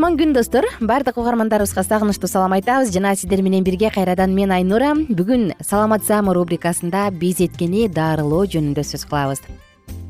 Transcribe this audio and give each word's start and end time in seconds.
кутман 0.00 0.16
күн 0.16 0.32
достор. 0.32 0.64
Баардык 0.80 1.18
угармандарыбызга 1.20 1.82
сагынычтуу 1.84 2.28
салам 2.28 2.54
айтабыз 2.56 2.88
жана 2.88 3.12
сиздер 3.14 3.42
менен 3.42 3.62
бирге 3.62 3.90
кайрадан 3.92 4.32
мен 4.32 4.50
айнура. 4.50 4.94
Бүгүн 4.94 5.58
саламат 5.60 6.06
саама 6.06 6.32
рубрикасында 6.32 7.10
безеткени 7.20 7.82
дарылоо 7.92 8.46
жөнүндө 8.48 8.80
сөз 8.80 9.04
кылабыз. 9.04 9.42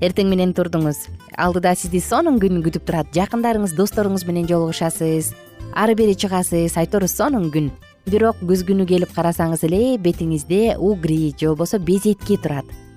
Эртең 0.00 0.30
менен 0.30 0.52
турдуңуз. 0.54 1.08
Алдыда 1.36 1.72
сизди 1.74 1.98
сонун 1.98 2.38
күн 2.38 2.62
күтүп 2.62 2.86
турат. 2.86 3.10
Жакындарыңыз 3.16 3.74
досторуңуз 3.74 4.22
менен 4.28 4.46
жолугушасыз. 4.46 5.32
Ары 5.74 5.96
бери 5.98 6.14
чыгасыз. 6.14 6.76
Айтор 6.78 7.08
сонун 7.10 7.50
күн. 7.50 7.72
Бирок 8.06 8.38
күз 8.46 8.62
күнү 8.70 8.86
келип 8.86 9.10
карасаңыз 9.16 9.66
эле 9.66 9.98
бетиңизде 9.98 10.76
угри 10.78 11.34
же 11.34 11.50
болбосо 11.50 11.82
безетки 11.82 12.38
турат 12.38 12.89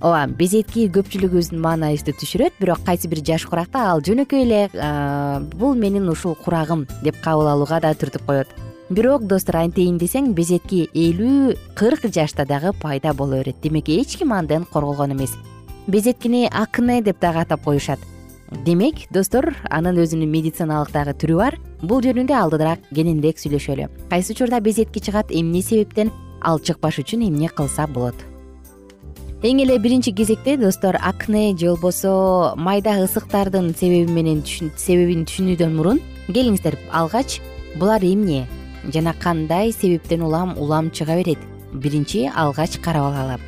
ооба 0.00 0.32
безетки 0.32 0.86
көпчүлүгүбүздүн 0.94 1.60
маанайыбызды 1.60 2.14
түшүрөт 2.16 2.56
бирок 2.60 2.80
кайсы 2.86 3.08
бир 3.10 3.20
жаш 3.26 3.44
куракта 3.48 3.82
ал 3.92 4.00
жөнөкөй 4.00 4.46
эле 4.46 4.60
бул 5.60 5.74
менин 5.76 6.08
ушул 6.08 6.34
курагым 6.40 6.86
деп 7.04 7.20
кабыл 7.20 7.50
алууга 7.52 7.80
да 7.84 7.92
түртүп 7.92 8.24
коет. 8.26 8.54
Бирок 8.88 9.26
достор 9.28 9.60
антейин 9.60 9.98
десең 10.00 10.32
безетки 10.34 10.88
элүү 10.94 11.54
кырк 11.76 12.08
жашта 12.08 12.46
дагы 12.48 12.72
пайда 12.80 13.12
боло 13.12 13.42
берет. 13.42 13.60
Демек 13.62 13.88
эч 13.88 14.16
ким 14.16 14.32
андан 14.32 14.64
корголгон 14.64 15.12
эмес. 15.12 15.36
Безеткини 15.86 16.48
акне 16.50 17.02
деп 17.02 17.20
дагы 17.20 17.44
атап 17.44 17.62
коюшат. 17.64 18.00
Демек 18.64 19.06
достор 19.10 19.54
анын 19.68 20.00
өзүнүн 20.00 20.32
медициналык 20.32 20.90
дагы 20.96 21.12
түрү 21.12 21.36
бар. 21.36 21.58
Бул 21.82 22.00
жөнүндө 22.00 22.34
алдыраак 22.34 22.88
кененирээк 22.90 23.38
сүйлөшөлү. 23.38 23.86
Кайсы 24.10 24.32
учурда 24.32 24.60
безетки 24.60 24.98
чыгат 24.98 25.30
эмне 25.30 25.62
себептен 25.62 26.10
ал 26.40 26.58
чыкпаш 26.58 27.04
үчүн 27.04 27.28
эмне 27.28 27.48
кылса 27.48 27.86
болот 27.86 28.29
эң 29.40 29.62
эле 29.64 29.78
биринчи 29.80 30.12
кезекте 30.12 30.58
достор 30.60 30.98
акне 31.00 31.56
же 31.56 31.70
болбосо 31.70 32.52
майда 32.60 32.98
ысыктардын 33.00 33.70
себеби 33.72 34.12
менен 34.12 34.42
себебин 34.44 35.24
түшүнүүдөн 35.24 35.72
мурун 35.72 36.00
келиңиздер 36.28 36.76
алгач 36.92 37.38
булар 37.80 38.04
эмне? 38.04 38.46
Жана 38.92 39.14
кандай 39.16 39.72
себептен 39.72 40.20
улам 40.22 40.58
улам 40.58 40.90
чыга 40.90 41.16
берет? 41.16 41.38
Биринчи 41.72 42.28
алгач 42.28 42.76
карап 42.84 43.14
алалы 43.14 43.40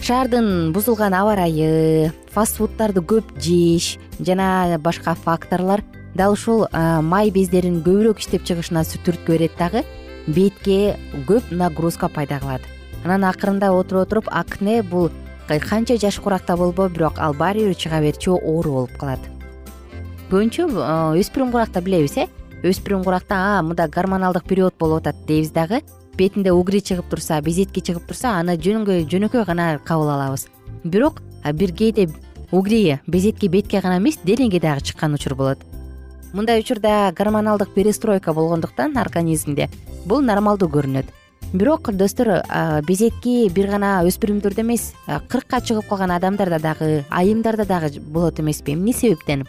шаардын 0.00 0.72
бузулган 0.72 1.12
аба 1.12 1.36
ырайы 1.36 2.14
фаст 2.32 2.56
фуддарды 2.56 3.04
көп 3.04 3.36
жеш 3.36 3.98
жана 4.24 4.78
башка 4.80 5.14
факторлор 5.14 5.84
дал 6.14 6.32
ушул 6.32 6.64
май 6.72 7.28
бездерин 7.30 7.82
көбүрөөк 7.84 8.24
иштеп 8.24 8.48
чыгышына 8.48 8.88
түрткү 8.88 9.36
берет 9.36 9.52
дагы 9.60 9.84
бетке 10.26 10.96
көп 11.28 11.52
нагрузка 11.52 12.08
пайда 12.08 12.40
кылат 12.40 12.79
анан 13.04 13.24
акырында 13.24 13.70
отуруп 13.72 14.06
отуруп 14.06 14.28
акне 14.30 14.82
бул 14.82 15.10
канча 15.48 15.96
жаш 15.98 16.20
куракта 16.20 16.56
болбо 16.56 16.88
бирок 16.88 17.18
ал 17.18 17.34
баары 17.34 17.66
бир 17.66 17.74
чыга 17.74 18.00
берчү 18.00 18.36
оору 18.38 18.72
болуп 18.72 18.96
калат. 18.98 19.20
Көбүнчө 20.30 20.68
өспүрүм 21.18 21.50
куракта 21.50 21.80
билебиз 21.80 22.16
э? 22.18 22.26
Өспүрүм 22.62 23.02
куракта 23.04 23.34
а 23.34 23.62
мында 23.62 23.88
гормоналдык 23.88 24.44
период 24.46 24.74
болуп 24.78 25.00
атат 25.00 25.26
дейбиз 25.26 25.50
дагы. 25.50 25.80
Бетинде 26.16 26.52
угри 26.52 26.80
чыгып 26.80 27.08
турса 27.10 27.40
безетки 27.40 27.80
чыгып 27.80 28.06
турса 28.06 28.36
аны 28.38 28.56
жөнөкөй 28.56 29.44
гана 29.44 29.80
кабыл 29.84 30.10
алабыз. 30.10 30.46
Бирок 30.84 31.22
бир 31.52 31.72
кээде 31.72 32.10
угри 32.52 33.00
безетки 33.06 33.48
бетке 33.48 33.80
гана 33.80 33.98
эмес 33.98 34.18
денеге 34.22 34.60
дагы 34.60 34.82
чыккан 34.82 35.14
учур 35.14 35.34
болот. 35.34 35.58
Мындай 36.32 36.60
учурда 36.60 37.12
гормоналдык 37.16 37.74
перестройка 37.74 38.32
болгондуктан 38.32 38.96
организмде 38.98 39.68
бул 40.04 40.20
нормалдуу 40.20 40.68
көрүнөт 40.68 41.06
бирок 41.52 41.90
достор 41.92 42.42
безетки 42.86 43.48
бир 43.50 43.70
гана 43.70 44.00
өспүрүмдөрдө 44.06 44.62
эмес 44.62 44.92
кыркка 45.28 45.60
чыгып 45.60 45.88
калган 45.88 46.12
адамдарда 46.14 46.60
дагы 46.62 47.04
айымдарда 47.10 47.66
дагы 47.66 48.00
болот 48.00 48.40
эмеспи. 48.40 48.74
Эмне 48.74 48.92
себептен? 48.92 49.46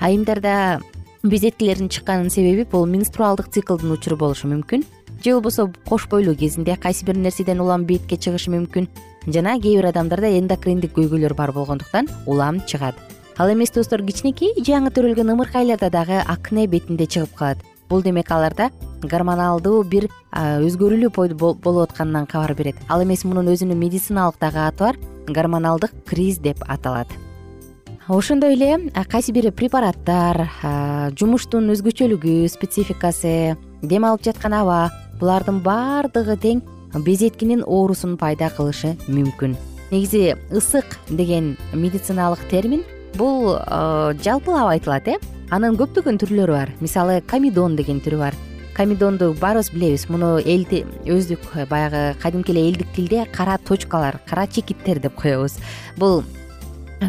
Айымдарда 0.00 0.80
безеткилердин 1.22 1.88
чыкканынын 1.88 2.30
себеби 2.30 2.64
бул 2.64 2.86
менструалдык 2.86 3.50
циклдын 3.52 3.92
учуру 3.92 4.16
болушу 4.16 4.48
мүмкүн. 4.48 4.84
Же 5.24 5.34
болбосо 5.34 5.70
кош 5.88 6.08
бойлуу 6.08 6.34
кезинде 6.34 6.76
кайсы 6.76 7.04
бир 7.04 7.16
нерседен 7.16 7.60
улам 7.60 7.84
бетке 7.84 8.16
чыгышы 8.16 8.50
мүмкүн. 8.50 8.88
Жана 9.26 9.58
кээ 9.60 9.76
бир 9.76 9.90
адамдарда 9.92 10.32
эндокриндик 10.38 10.96
көйгөйлөр 10.96 11.34
бар 11.34 11.52
болгондуктан 11.52 12.08
улам 12.26 12.60
чыгат. 12.66 12.96
Ал 13.36 13.52
эмес 13.52 13.70
достор 13.70 14.02
кичинекей 14.02 14.54
жаңы 14.56 14.92
төрөлгөн 14.94 15.32
ымыркайларда 15.34 15.90
дагы 15.90 16.20
акне 16.24 16.66
бетинде 16.66 17.06
чыгып 17.06 17.34
калат 17.34 17.58
бул 17.94 18.02
демек 18.02 18.30
аларда 18.34 18.72
гормоналдуу 19.06 19.84
бир 19.86 20.08
өзгөрүүлүү 20.34 21.10
болуп 21.14 21.66
атканынан 21.84 22.26
кабар 22.26 22.54
берет. 22.58 22.76
Ал 22.88 23.04
эмес 23.04 23.22
мунун 23.22 23.52
өзүнүн 23.52 23.78
медициналык 23.78 24.40
дагы 24.40 24.64
аты 24.66 24.82
бар 24.82 24.96
гормоналдык 25.28 25.92
криз 26.08 26.40
деп 26.42 26.64
аталат. 26.66 27.06
Ошондой 28.08 28.56
эле 28.56 28.90
кайсы 29.08 29.30
бир 29.32 29.52
препараттар 29.52 30.48
жумуштун 31.14 31.70
өзгөчөлүгү 31.76 32.48
спецификасы 32.50 33.54
дем 33.82 34.08
алып 34.08 34.26
жаткан 34.26 34.58
аба 34.58 34.88
булардын 35.20 35.62
баардыгы 35.62 36.36
тең 36.42 36.64
безеткинин 37.06 37.62
оорусун 37.62 38.16
пайда 38.18 38.50
кылышы 38.56 38.96
мүмкүн. 39.06 39.54
Негизи 39.92 40.34
ысык 40.50 40.98
деген 41.10 41.54
медициналык 41.72 42.42
термин 42.50 42.82
бул 43.14 43.54
жалпылап 44.24 44.74
айтылат 44.74 45.08
э 45.08 45.18
анын 45.52 45.76
көптөгөн 45.76 46.18
түрлөрү 46.22 46.54
бар. 46.54 46.70
Мисалы 46.80 47.20
камедон 47.26 47.76
деген 47.76 48.00
түрү 48.04 48.18
бар. 48.20 48.36
Камедонду 48.74 49.32
баарыбыз 49.40 49.70
билебиз. 49.74 50.08
Муну 50.08 50.38
өздүк 50.40 51.68
баягы 51.70 52.16
кадимки 52.22 52.52
эле 52.52 52.68
элдик 52.68 52.88
тилде 52.94 53.26
кара 53.32 53.58
точкалар 53.58 54.20
кара 54.26 54.46
чекиттер 54.46 55.00
деп 55.00 55.14
коебуз. 55.14 55.58
Бул 55.96 56.24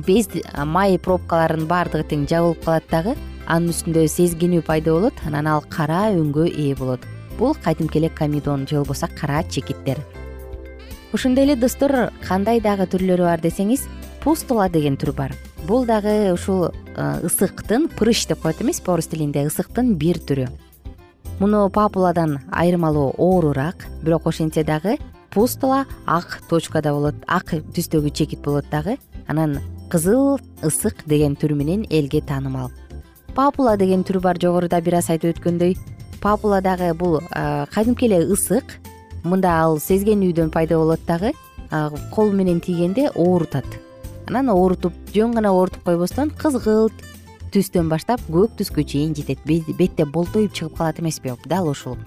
без 0.06 0.28
май 0.66 1.00
пробкаларынын 1.00 1.68
баардыгы 1.68 2.10
тең 2.12 2.28
жабылып 2.30 2.66
калат 2.66 2.90
дагы 2.92 3.16
анын 3.48 3.72
үстүндө 3.74 4.08
сезгенүү 4.10 4.66
пайда 4.68 4.94
болот. 4.94 5.14
Анан 5.26 5.48
ал 5.48 5.64
кара 5.70 6.12
өңгө 6.12 6.50
ээ 6.52 6.76
болот. 6.76 7.02
Бул 7.40 7.56
кадимки 7.56 7.98
эле 7.98 8.10
комедон 8.10 8.68
же 8.68 8.76
болбосо 8.76 9.08
кара 9.16 9.44
чекиттер. 9.44 9.98
Ошондой 11.14 11.46
эле 11.46 11.56
достор 11.56 12.12
кандай 12.28 12.60
дагы 12.60 12.86
түрлөрү 12.92 13.24
бар 13.24 13.42
десеңиз 13.42 13.88
пустула 14.22 14.70
деген 14.70 14.98
түр 14.98 15.14
бар 15.14 15.32
бул 15.66 15.86
дагы 15.86 16.32
ушул 16.34 16.70
ысыктын 16.96 17.88
прыщ 17.90 18.28
деп 18.30 18.42
коет 18.42 18.62
эмеспи 18.62 18.92
орус 18.92 19.08
тилинде 19.10 19.46
ысыктын 19.48 19.96
бир 19.98 20.20
түрү. 20.22 20.48
Муну 21.40 21.70
папуладан 21.70 22.40
айырмалуу 22.52 23.16
оорураак 23.18 23.88
бирок 24.04 24.28
ошентсе 24.28 24.64
дагы 24.64 24.98
пустула 25.34 25.86
ак 26.06 26.42
точкада 26.50 26.94
болот 26.94 27.16
ак 27.28 27.54
түстөгү 27.76 28.14
чекит 28.14 28.42
болот 28.46 28.70
дагы 28.72 28.98
анан 29.28 29.58
кызыл 29.90 30.40
ысык 30.62 31.04
деген 31.06 31.36
түрү 31.36 31.56
менен 31.56 31.86
элге 31.90 32.22
таанымал. 32.22 32.72
Папула 33.36 33.76
деген 33.78 34.04
түр 34.04 34.22
бар 34.22 34.38
жогоруда 34.40 34.82
бир 34.82 35.02
аз 35.02 35.10
айтып 35.10 35.36
өткөндөй. 35.36 35.78
Папула 36.22 36.62
дагы 36.62 36.94
бул 36.94 37.20
кадимки 37.74 38.06
эле 38.06 38.22
ысык 38.30 38.78
мында 39.24 39.58
ал 39.64 39.80
сезгенүүдөн 39.80 40.54
пайда 40.54 40.78
болот 40.78 41.02
дагы 41.08 41.34
кол 42.14 42.32
менен 42.32 42.62
тийгенде 42.62 43.10
оорутат 43.16 43.66
анан 44.28 44.50
оорутуп 44.50 44.94
жөн 45.14 45.36
гана 45.36 45.52
оорутуп 45.54 45.84
койбостон 45.86 46.32
кызгылт 46.32 46.94
түстөн 47.54 47.90
баштап 47.90 48.22
көк 48.28 48.58
түскө 48.60 48.84
чейин 48.84 49.14
жетет. 49.16 49.40
Бетте 49.46 50.06
болтоюп 50.06 50.54
чыгып 50.54 50.78
калат 50.78 51.00
эмеспи 51.00 51.34
дал 51.46 51.70
ушул. 51.70 51.98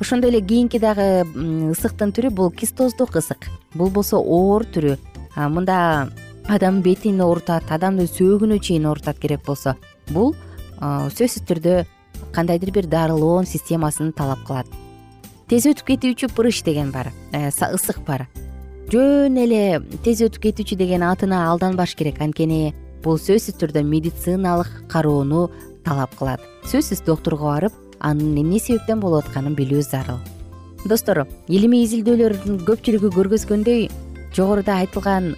Ошондой 0.00 0.30
эле 0.30 0.40
кийинки 0.40 0.78
дагы 0.78 1.24
ысыктын 1.72 2.12
түрү 2.14 2.30
бул 2.30 2.50
кистоздук 2.50 3.16
ысык. 3.16 3.48
Бул 3.74 3.90
болсо 3.90 4.18
оор 4.18 4.64
түрү. 4.64 4.98
Мында 5.36 6.10
адамдын 6.46 6.82
бетин 6.82 7.20
оорутат 7.20 7.70
адамды 7.70 8.06
сөөгүнө 8.06 8.60
чейин 8.60 8.86
оорутат 8.86 9.18
керек 9.18 9.44
болсо. 9.46 9.76
Бул 10.10 10.34
сөзсүз 10.80 11.46
түрдө 11.48 11.84
кандайдыр 12.34 12.70
бир 12.74 12.86
дарылоон 12.86 13.46
системасын 13.46 14.12
талап 14.12 14.44
кылат. 14.46 14.66
Тез 15.48 15.66
өтүп 15.70 15.90
кетүүчү 15.94 16.30
прыщ 16.34 16.62
деген 16.64 16.90
бар 16.90 17.12
э, 17.32 17.50
ысык 17.50 18.00
бар 18.06 18.28
жөн 18.92 19.38
эле 19.40 19.80
тез 20.04 20.20
өтүп 20.26 20.42
кетүүчү 20.48 20.76
деген 20.80 21.02
атына 21.06 21.44
алданбаш 21.50 21.94
керек. 21.98 22.20
Анткени 22.20 22.74
бул 23.04 23.18
сөзсүз 23.20 23.56
түрдө 23.60 23.84
медициналык 23.86 24.70
кароону 24.92 25.48
талап 25.84 26.14
кылат. 26.18 26.40
Сөзсүз 26.68 27.04
доктурга 27.06 27.50
барып 27.50 27.74
анын 28.00 28.38
эмне 28.40 28.60
себептен 28.60 29.00
болуп 29.00 29.24
атканын 29.24 29.56
билүү 29.56 29.82
зарыл. 29.82 30.20
Достор 30.84 31.24
илимий 31.48 31.84
изилдөөлөрдүн 31.86 32.64
көпчүлүгү 32.68 33.12
көргөзгөндөй 33.14 33.86
жогоруда 34.36 34.80
айтылган 34.82 35.34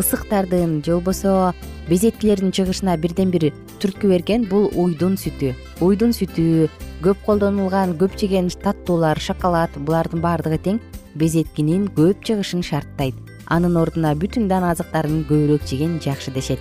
ысыктардын 0.00 0.80
же 0.82 0.96
болбосо 0.96 1.52
безеткилердин 1.88 2.50
чыгышына 2.50 2.96
бирден 2.98 3.30
бир 3.30 3.52
түрткү 3.82 4.08
берген 4.10 4.48
бул 4.50 4.70
уйдун 4.74 5.14
сүтү. 5.20 5.52
Уйдун 5.80 6.14
сүтү 6.16 6.68
көп 7.02 7.22
колдонулган 7.26 7.94
көп 8.00 8.18
жеген 8.18 8.50
таттуулар 8.62 9.18
шоколад 9.20 9.74
булардын 9.78 10.22
баардыгы 10.22 10.58
тең 10.62 10.80
безеткинин 11.14 11.88
көп 11.96 12.24
чыгышын 12.24 12.62
шарттайт. 12.62 13.14
Анын 13.46 13.76
ордуна 13.76 14.14
бүтүн 14.16 14.48
дан 14.48 14.64
азыктарын 14.64 15.24
көбүрөөк 15.28 15.66
жеген 15.68 15.98
жакшы 16.00 16.30
дешет. 16.30 16.60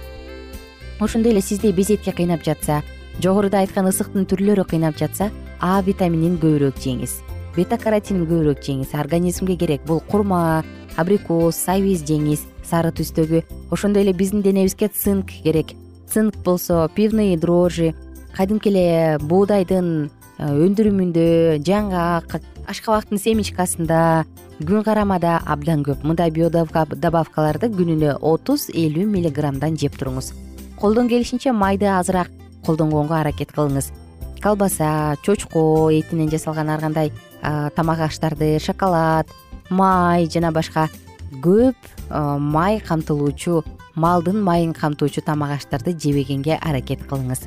Ошондой 1.00 1.31
эле 1.33 1.42
сизди 1.42 1.71
безетке 1.71 2.12
кыйнап 2.12 2.44
жатса 2.44 2.81
жогоруда 3.19 3.63
айткан 3.63 3.89
ысыктын 3.89 4.27
түрлөрү 4.30 4.68
кыйнап 4.69 4.98
жатса 4.98 5.31
а 5.59 5.81
витаминин 5.81 6.38
көбүрөөк 6.42 6.80
жеңиз 6.81 7.21
бета 7.56 7.77
каротин 7.77 8.24
көбүрөөк 8.30 8.62
жеңиз 8.63 8.94
организмге 8.95 9.57
керек 9.59 9.83
бул 9.88 10.00
курма 10.07 10.63
абрикос 11.00 11.57
сабиз 11.65 12.06
жеңиз 12.07 12.45
сары 12.68 12.94
түстөгү 12.95 13.44
ошондой 13.71 14.06
эле 14.06 14.13
биздин 14.13 14.42
денебизге 14.42 14.88
цинк 14.88 15.31
керек. 15.44 15.74
Цинк 16.07 16.36
болсо 16.45 16.89
пивные 16.95 17.38
дрожжи 17.38 17.94
кадимки 18.36 18.69
эле 18.69 19.18
буудайдын 19.19 20.09
э, 20.39 20.47
өндүрүмүндө 20.47 21.59
жаңгак 21.68 22.39
ашкабактын 22.69 23.18
семечкасында 23.22 24.25
күн 24.62 24.84
карамада 24.86 25.40
абдан 25.46 25.81
көп. 25.86 26.04
Мындай 26.06 26.31
биодобавкаларды 26.34 27.72
күнүнө 27.74 28.18
отуз 28.22 28.69
элүү 28.69 29.08
миллиграммдан 29.10 29.78
жеп 29.78 29.98
туруңуз. 29.98 30.34
Колдон 30.81 31.10
келишинче 31.10 31.52
майды 31.52 31.90
азыраак 31.90 32.30
колдонгонго 32.66 33.16
аракет 33.19 33.54
кылыңыз. 33.56 33.92
Колбаса 34.42 35.16
чочко 35.24 35.90
этинен 35.94 36.30
жасалган 36.30 36.69
ар 36.69 36.80
кандай 36.81 37.12
тамак 37.75 38.00
аштарды 38.08 38.58
шоколад 38.60 39.30
май 39.69 40.28
жана 40.30 40.52
башка 40.52 40.90
көп 41.42 41.75
май 42.12 42.80
камтылуучу 42.80 43.64
малдын 43.96 44.42
майын 44.44 44.74
камтуучу 44.74 45.22
тамак 45.22 45.57
аштарды 45.57 45.94
жебегенге 45.94 46.57
аракет 46.62 47.06
кылыңыз 47.10 47.46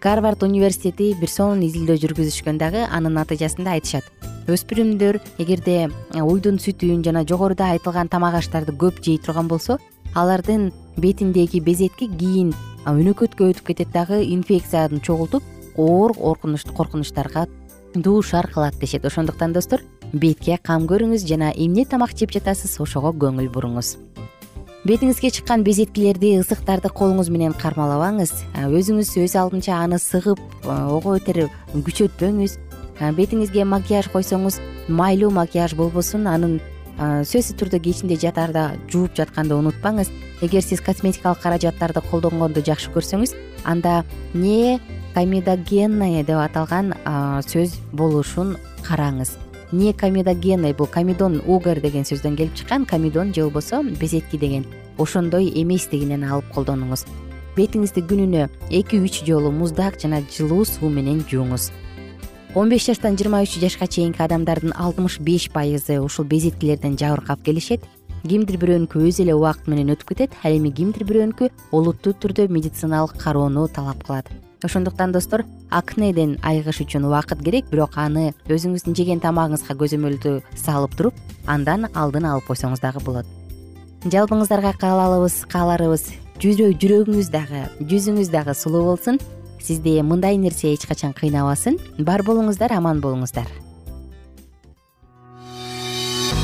гарвард 0.00 0.42
университети 0.42 1.12
бир 1.20 1.28
сонун 1.28 1.60
изилдөө 1.66 1.98
жүргүзүшкөн 2.00 2.56
дагы 2.60 2.86
анын 2.88 3.18
натыйжасында 3.18 3.74
айтышат. 3.76 4.06
Өспүрүмдөр 4.48 5.18
эгерде 5.42 5.90
уйдун 6.16 6.56
сүтүн 6.56 7.04
жана 7.04 7.26
жогоруда 7.28 7.68
айтылган 7.74 8.08
тамак 8.08 8.38
аштарды 8.40 8.72
көп 8.72 9.02
жей 9.04 9.18
турган 9.20 9.48
болсо 9.48 9.76
алардын 10.16 10.70
бетиндеги 10.96 11.60
безетки 11.60 12.08
кийин 12.08 12.54
өнөкөткө 12.88 13.52
өтүп 13.52 13.72
кетет 13.72 13.92
дагы 13.92 14.22
инфекцияны 14.24 15.02
чогултуп 15.04 15.44
оор 15.76 16.16
коркунучтарга 16.16 17.46
дуушар 17.94 18.48
кылат 18.48 18.78
дешет. 18.80 19.04
Ошондуктан 19.04 19.52
достор 19.52 19.82
бетке 20.12 20.58
кам 20.62 20.88
көрүңүз 20.88 21.28
жана 21.28 21.52
эмне 21.52 21.84
тамак 21.84 22.16
жеп 22.16 22.32
жатасыз 22.32 22.80
ошого 22.80 23.12
көңүл 23.12 23.52
буруңуз 23.52 23.98
бетиңизге 24.86 25.30
чыккан 25.34 25.62
безеткилерди 25.66 26.32
ысыктарды 26.40 26.88
колуңуз 26.94 27.28
менен 27.32 27.52
кармалабаңыз. 27.58 28.32
Өзүңүз 28.64 29.12
өз 29.20 29.36
алдынча 29.36 29.76
аны 29.76 29.98
сыгып 30.00 30.40
ого 30.64 31.16
бетер 31.18 31.48
күчөтпөңүз. 31.74 32.56
Бетиңизге 33.16 33.66
макияж 33.68 34.10
койсоңуз 34.12 34.60
майлуу 34.88 35.30
макияж 35.36 35.74
болбосун 35.76 36.26
анын 36.30 36.58
сөзсүз 37.00 37.58
түрдө 37.60 37.82
кечинде 37.84 38.16
жатаарда 38.20 38.70
жууп 38.92 39.16
жатканды 39.16 39.56
унутпаңыз. 39.56 40.08
Эгер 40.40 40.64
сиз 40.64 40.80
косметикалык 40.84 41.42
каражаттарды 41.44 42.00
колдонгонду 42.10 42.64
жакшы 42.64 42.92
көрсөңүз 42.96 43.36
анда 43.68 44.00
не 44.32 44.80
комедогенное 45.14 46.24
деп 46.24 46.40
аталган 46.40 46.94
сөз 47.44 47.76
болушун 47.92 48.56
караңыз 48.86 49.36
не 49.72 49.92
комедогенный 49.92 50.72
бул 50.72 50.86
комедон 50.86 51.40
угар 51.46 51.80
деген 51.80 52.04
сөздөн 52.04 52.36
келип 52.36 52.54
чыккан 52.54 52.86
комедон 52.86 53.34
же 53.34 53.42
болбосо 53.42 53.82
безетки 53.82 54.36
деген. 54.36 54.66
Ошондой 54.98 55.50
эместигинен 55.54 56.24
алып 56.24 56.50
колдонуңуз. 56.54 57.06
Бетиңизди 57.56 58.02
күнүнө 58.02 58.48
эки 58.70 58.98
үч 59.00 59.24
жолу 59.26 59.50
муздак 59.50 60.00
жана 60.00 60.22
жылуу 60.30 60.64
суу 60.64 60.88
менен 60.88 61.24
жууңуз 61.30 61.70
он 62.54 62.68
беш 62.68 62.86
жаштан 62.86 63.14
жыйырма 63.14 63.44
үч 63.44 63.60
жашка 63.62 63.86
чейинки 63.86 64.22
адамдардын 64.22 64.74
алтымыш 64.74 65.20
беш 65.22 65.48
пайызы 65.54 66.00
ушул 66.02 66.24
безеткилерден 66.24 66.98
жабыркап 66.98 67.44
келишет. 67.46 67.86
Кимдир 68.26 68.58
бирөөнүкү 68.60 69.06
өзү 69.06 69.22
эле 69.24 69.38
убакыт 69.38 69.70
менен 69.70 69.94
өтүп 69.94 70.12
кетет 70.12 70.34
ал 70.42 70.58
эми 70.58 70.74
кимдир 70.74 71.06
бирөөнүкү 71.08 71.48
олуттуу 71.70 72.12
түрдө 72.12 72.50
медициналык 72.52 73.16
кароону 73.22 73.68
талап 73.68 74.02
кылат 74.04 74.49
ошондуктан 74.64 75.12
достор 75.12 75.44
акнеден 75.70 76.38
айыгыш 76.42 76.82
үчүн 76.84 77.06
убакыт 77.08 77.42
керек 77.44 77.70
бирок 77.70 77.96
аны 77.96 78.32
өзүңүздүн 78.48 78.96
жеген 78.98 79.22
тамагыңызга 79.24 79.76
көзөмөлдү 79.80 80.34
салып 80.56 80.96
туруп 80.98 81.14
андан 81.46 81.88
алдын 81.94 82.28
алып 82.30 82.50
койсоңуз 82.50 82.82
дагы 82.82 83.04
болот. 83.04 83.26
Жалпыңыздарга 84.04 84.74
каалалыбыз 84.80 85.44
кааларыбыз 85.52 86.06
жүрөгүңүз 86.40 87.32
дагы 87.32 87.66
жүзүңүз 87.80 88.30
дагы 88.32 88.54
сулуу 88.54 88.84
болсун. 88.92 89.18
Сизди 89.60 90.00
мындай 90.02 90.36
нерсе 90.36 90.72
эч 90.74 90.86
качан 90.88 91.12
кыйнабасын. 91.12 91.76
Бар 91.98 92.24
болуңуздар 92.24 92.72
аман 92.72 93.02
болуңуздар 93.04 93.69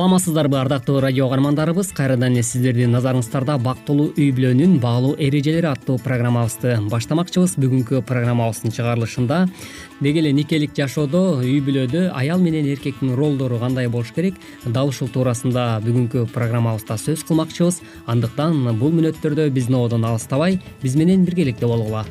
саламатсыздарбы 0.00 0.56
ардактуу 0.56 1.00
радио 1.00 1.26
угармандарыбыз? 1.26 1.90
Кайрадан 1.92 2.32
эле 2.32 2.42
сиздердин 2.42 2.94
назарыңыздарда 2.94 3.58
бактылуу 3.60 4.06
үй 4.16 4.30
бүлөнүн 4.32 4.78
баалуу 4.80 5.10
эрежелери 5.20 5.68
аттуу 5.68 5.98
программабызды 6.00 6.78
баштамакчыбыз. 6.88 7.58
Бүгүнкү 7.60 8.00
программабыздын 8.08 8.72
чыгарылышында 8.72 9.42
деги 10.00 10.22
эле 10.22 10.32
никелик 10.32 10.72
жашоодо 10.78 11.42
үй 11.42 11.58
бүлөдө 11.66 12.06
аял 12.16 12.40
менен 12.40 12.70
эркектин 12.72 13.12
ролдору 13.12 13.60
кандай 13.60 13.92
болуш 13.92 14.14
керек? 14.16 14.40
Дал 14.64 14.88
ушул 14.88 15.12
туурасында 15.12 15.82
бүгүнкү 15.84 16.30
программабызда 16.32 16.96
сөз 16.96 17.26
кылмакчыбыз. 17.28 17.82
Андыктан 18.08 18.56
бул 18.80 18.96
мүнөттөрдө 18.96 19.50
биздин 19.52 19.82
ободон 19.82 20.08
алыстабай 20.08 20.62
биз 20.80 20.96
менен 20.96 21.28
биргеликте 21.28 21.68
болгула 21.68 22.06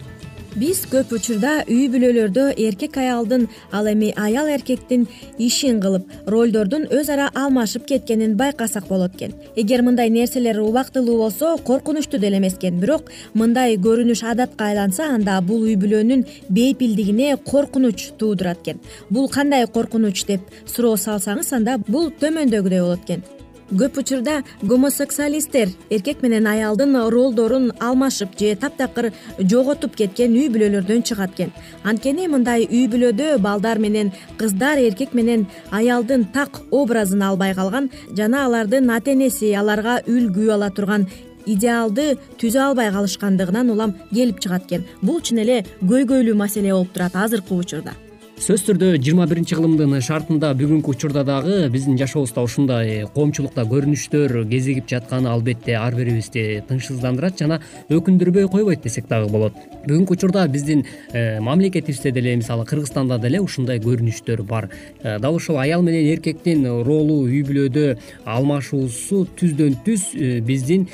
биз 0.59 0.81
көп 0.91 1.13
учурда 1.15 1.51
үй 1.71 1.85
бүлөлөрдө 1.91 2.49
эркек 2.59 2.97
аялдын 2.99 3.45
ал 3.71 3.87
эми 3.87 4.09
аял 4.19 4.49
эркектин 4.51 5.05
ишин 5.39 5.79
кылып 5.79 6.09
ролдордун 6.33 6.87
өз 6.99 7.11
ара 7.13 7.29
алмашып 7.41 7.85
кеткенин 7.87 8.35
байкасак 8.37 8.89
болот 8.89 9.15
экен. 9.15 9.33
Эгер 9.55 9.85
мындай 9.87 10.09
нерселер 10.09 10.59
убактылуу 10.59 11.17
болсо 11.23 11.55
коркунучтуу 11.63 12.19
деле 12.19 12.37
эмес 12.37 12.57
экен. 12.57 12.79
Бирок 12.79 13.11
мындай 13.33 13.77
көрүнүш 13.77 14.25
адатка 14.31 14.71
айланса 14.73 15.07
анда 15.07 15.39
бул 15.41 15.63
үй 15.63 15.77
бүлөнүн 15.79 16.25
бейпилдигине 16.49 17.37
коркунуч 17.37 18.11
туудурат 18.19 18.59
экен. 18.63 18.79
Бул 19.09 19.29
кандай 19.29 19.67
коркунуч 19.67 20.25
деп 20.25 20.41
суроо 20.67 20.97
салсаңыз 20.97 21.53
анда 21.55 21.79
бул 21.87 22.11
төмөндөгүдөй 22.11 22.81
болот 22.83 23.05
экен 23.07 23.23
көп 23.71 23.99
учурда 24.01 24.39
гомосексуалисттер 24.63 25.69
эркек 25.89 26.23
менен 26.23 26.47
аялдын 26.49 26.95
ролдорун 27.13 27.71
алмашып 27.79 28.33
же 28.39 28.55
таптакыр 28.55 29.11
жоготуп 29.39 29.95
кеткен 29.95 30.33
үй 30.33 30.49
бүлөлөрдөн 30.49 31.03
чыгат 31.05 31.35
экен 31.37 31.53
анткени 31.83 32.27
мындай 32.33 32.65
үй 32.65 32.87
бүлөдө 32.89 33.37
балдар 33.45 33.77
менен 33.79 34.11
кыздар 34.41 34.81
эркек 34.81 35.13
менен 35.13 35.45
аялдын 35.71 36.25
так 36.33 36.61
образын 36.71 37.21
албай 37.29 37.53
калган 37.53 37.91
жана 38.17 38.45
алардын 38.47 38.89
ата 38.89 39.13
энеси 39.13 39.53
аларга 39.53 39.99
үлгү 40.07 40.49
ала 40.57 40.73
турган 40.73 41.07
идеалды 41.45 42.15
түзө 42.41 42.69
албай 42.71 42.91
калышкандыгынан 42.91 43.69
улам 43.69 43.97
келип 44.11 44.41
чыгат 44.41 44.65
экен 44.65 44.85
бул 45.01 45.21
чын 45.21 45.45
эле 45.45 45.63
көйгөйлүү 45.81 46.35
маселе 46.35 46.73
болуп 46.73 46.93
турат 46.93 47.15
азыркы 47.15 47.53
учурда 47.53 47.93
сөзсүз 48.39 48.61
түрдө 48.69 48.87
жыйырма 49.03 49.25
биринчи 49.27 49.57
кылымдын 49.57 49.99
шартында 49.99 50.53
бүгүнкү 50.55 50.93
учурда 50.93 51.25
дагы 51.27 51.65
биздин 51.73 51.97
жашообузда 51.99 52.45
ушундай 52.47 53.01
коомчулукта 53.11 53.65
көрүнүштөр 53.67 54.45
кезигип 54.47 54.87
жатканы 54.87 55.27
албетте 55.27 55.75
ар 55.75 55.97
бирибизди 55.97 56.61
тынчсыздандырат 56.69 57.35
жана 57.35 57.57
өкүндүрбөй 57.91 58.47
койбойт 58.47 58.85
десек 58.85 59.09
дагы 59.11 59.27
болот. 59.33 59.57
Бүгүнкү 59.83 60.15
учурда 60.15 60.45
биздин 60.47 60.85
э, 61.11 61.41
мамлекетибизде 61.43 62.13
деле 62.15 62.37
мисалы 62.39 62.63
кыргызстанда 62.65 63.17
деле 63.19 63.41
ушундай 63.43 63.81
көрүнүштөр 63.83 64.43
бар. 64.47 64.69
Э, 65.03 65.19
дал 65.19 65.35
ушул 65.35 65.59
аял 65.59 65.83
менен 65.83 66.07
эркектин 66.13 66.63
ролу 66.87 67.25
үй 67.25 67.43
бүлөдө 67.43 67.97
алмашуусу 68.23 69.25
түздөн 69.35 69.81
түз 69.83 70.13
э, 70.15 70.39
биздин 70.39 70.87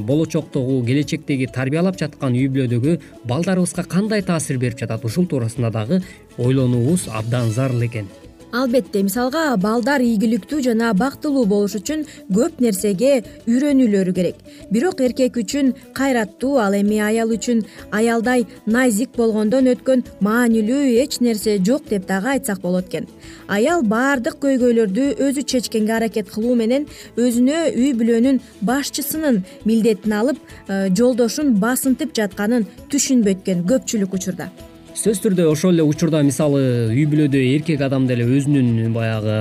болочоктогу 0.00 0.80
келечектеги 0.86 1.50
тарбиялап 1.52 2.00
жаткан 2.00 2.32
үй 2.32 2.48
бүлөдөгү 2.48 2.98
балдарыбызга 3.28 3.84
кандай 3.84 4.22
таасир 4.22 4.56
берип 4.58 4.80
жатат 4.80 5.04
ушул 5.04 5.26
туурасында 5.28 5.70
дагы 5.70 6.00
ойлонуубуз 6.38 7.08
абдан 7.12 7.50
зарыл 7.50 7.82
экен. 7.86 8.06
Албетте 8.56 9.02
мисалга 9.02 9.56
балдар 9.60 10.00
ийгиликтүү 10.00 10.62
жана 10.64 10.92
бактылуу 10.96 11.44
болуш 11.50 11.74
үчүн 11.80 12.04
көп 12.32 12.60
нерсеге 12.62 13.24
үйрөнүүлөрү 13.44 14.12
керек. 14.14 14.36
Бирок 14.70 15.02
эркек 15.02 15.36
үчүн 15.42 15.72
кайраттуу 15.96 16.54
ал 16.62 16.76
эми 16.78 17.00
аял 17.02 17.34
үчүн 17.34 17.64
аялдай 17.90 18.46
назик 18.64 19.16
болгондон 19.16 19.68
өткөн 19.72 20.04
маанилүү 20.24 20.94
эч 21.02 21.18
нерсе 21.20 21.58
жок 21.58 21.88
деп 21.90 22.06
дагы 22.06 22.36
айтсак 22.36 22.62
болот 22.62 22.86
экен. 22.88 23.10
Аял 23.48 23.82
баардык 23.82 24.38
көйгөйлөрдү 24.44 25.10
өзү 25.26 25.42
чечкенге 25.42 25.98
аракет 25.98 26.30
кылуу 26.30 26.54
менен 26.54 26.86
өзүнө 27.16 27.74
үй 27.74 27.92
бүлөнүн 27.98 28.40
башчысынын 28.62 29.42
милдетин 29.64 30.16
алып 30.22 30.40
э, 30.68 30.88
жолдошун 30.94 31.58
басынтып 31.60 32.14
жатканын 32.14 32.64
түшүнбөйт 32.88 33.44
экен 33.44 33.66
көпчүлүк 33.68 34.16
учурда 34.16 34.48
сөзсүз 34.96 35.18
түрдө 35.20 35.44
ошол 35.50 35.74
эле 35.74 35.84
учурда 35.84 36.22
мисалы 36.24 36.60
үй 36.88 37.02
бүлөдө 37.10 37.36
эркек 37.36 37.82
адам 37.84 38.06
деле 38.08 38.24
өзүнүн 38.24 38.94
баягы 38.94 39.34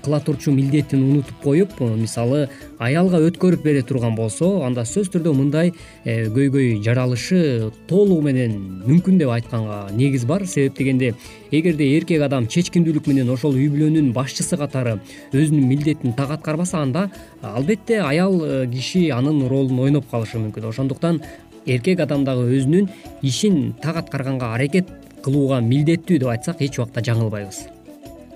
кыла 0.00 0.20
турчу 0.24 0.54
милдетин 0.56 1.02
унутуп 1.04 1.42
коюп 1.44 1.74
мисалы 2.00 2.46
аялга 2.80 3.20
өткөрүп 3.26 3.60
бере 3.60 3.82
турган 3.84 4.16
болсо 4.16 4.48
анда 4.64 4.86
сөзсүз 4.88 5.12
түрдө 5.12 5.34
мындай 5.36 5.74
э, 6.04 6.30
көйгөй 6.32 6.78
жаралышы 6.86 7.68
толугу 7.90 8.22
менен 8.24 8.56
мүмкүн 8.86 9.20
деп 9.20 9.34
айтканга 9.34 9.90
негиз 9.92 10.24
бар. 10.24 10.46
Себеп 10.48 10.78
дегенде 10.78 11.12
эгерде 11.52 11.90
эркек 11.98 12.24
адам 12.24 12.48
чечкиндүүлүк 12.48 13.10
менен 13.10 13.28
ошол 13.36 13.60
үй 13.60 13.68
бүлөнүн 13.68 14.14
башчысы 14.16 14.56
катары 14.56 14.96
өзүнүн 15.34 15.68
милдетин 15.68 16.16
так 16.16 16.32
аткарбаса 16.38 16.80
анда 16.80 17.10
албетте 17.42 18.00
аял 18.00 18.40
э, 18.40 18.64
киши 18.72 19.10
анын 19.12 19.44
ролун 19.44 19.84
ойноп 19.84 20.08
калышы 20.08 20.40
мүмкүн. 20.40 20.70
Ошондуктан 20.72 21.20
эркек 21.66 22.00
адам 22.00 22.24
дагы 22.24 22.46
өзүнүн 22.56 22.88
ишин 23.22 23.74
так 23.82 23.96
аткарганга 23.96 24.54
аракет 24.54 24.88
кылууга 25.24 25.60
милдеттүү 25.60 26.18
деп 26.22 26.32
айтсак 26.32 26.62
эч 26.62 26.78
убакта 26.78 27.04
жаңылбайбыз. 27.04 27.66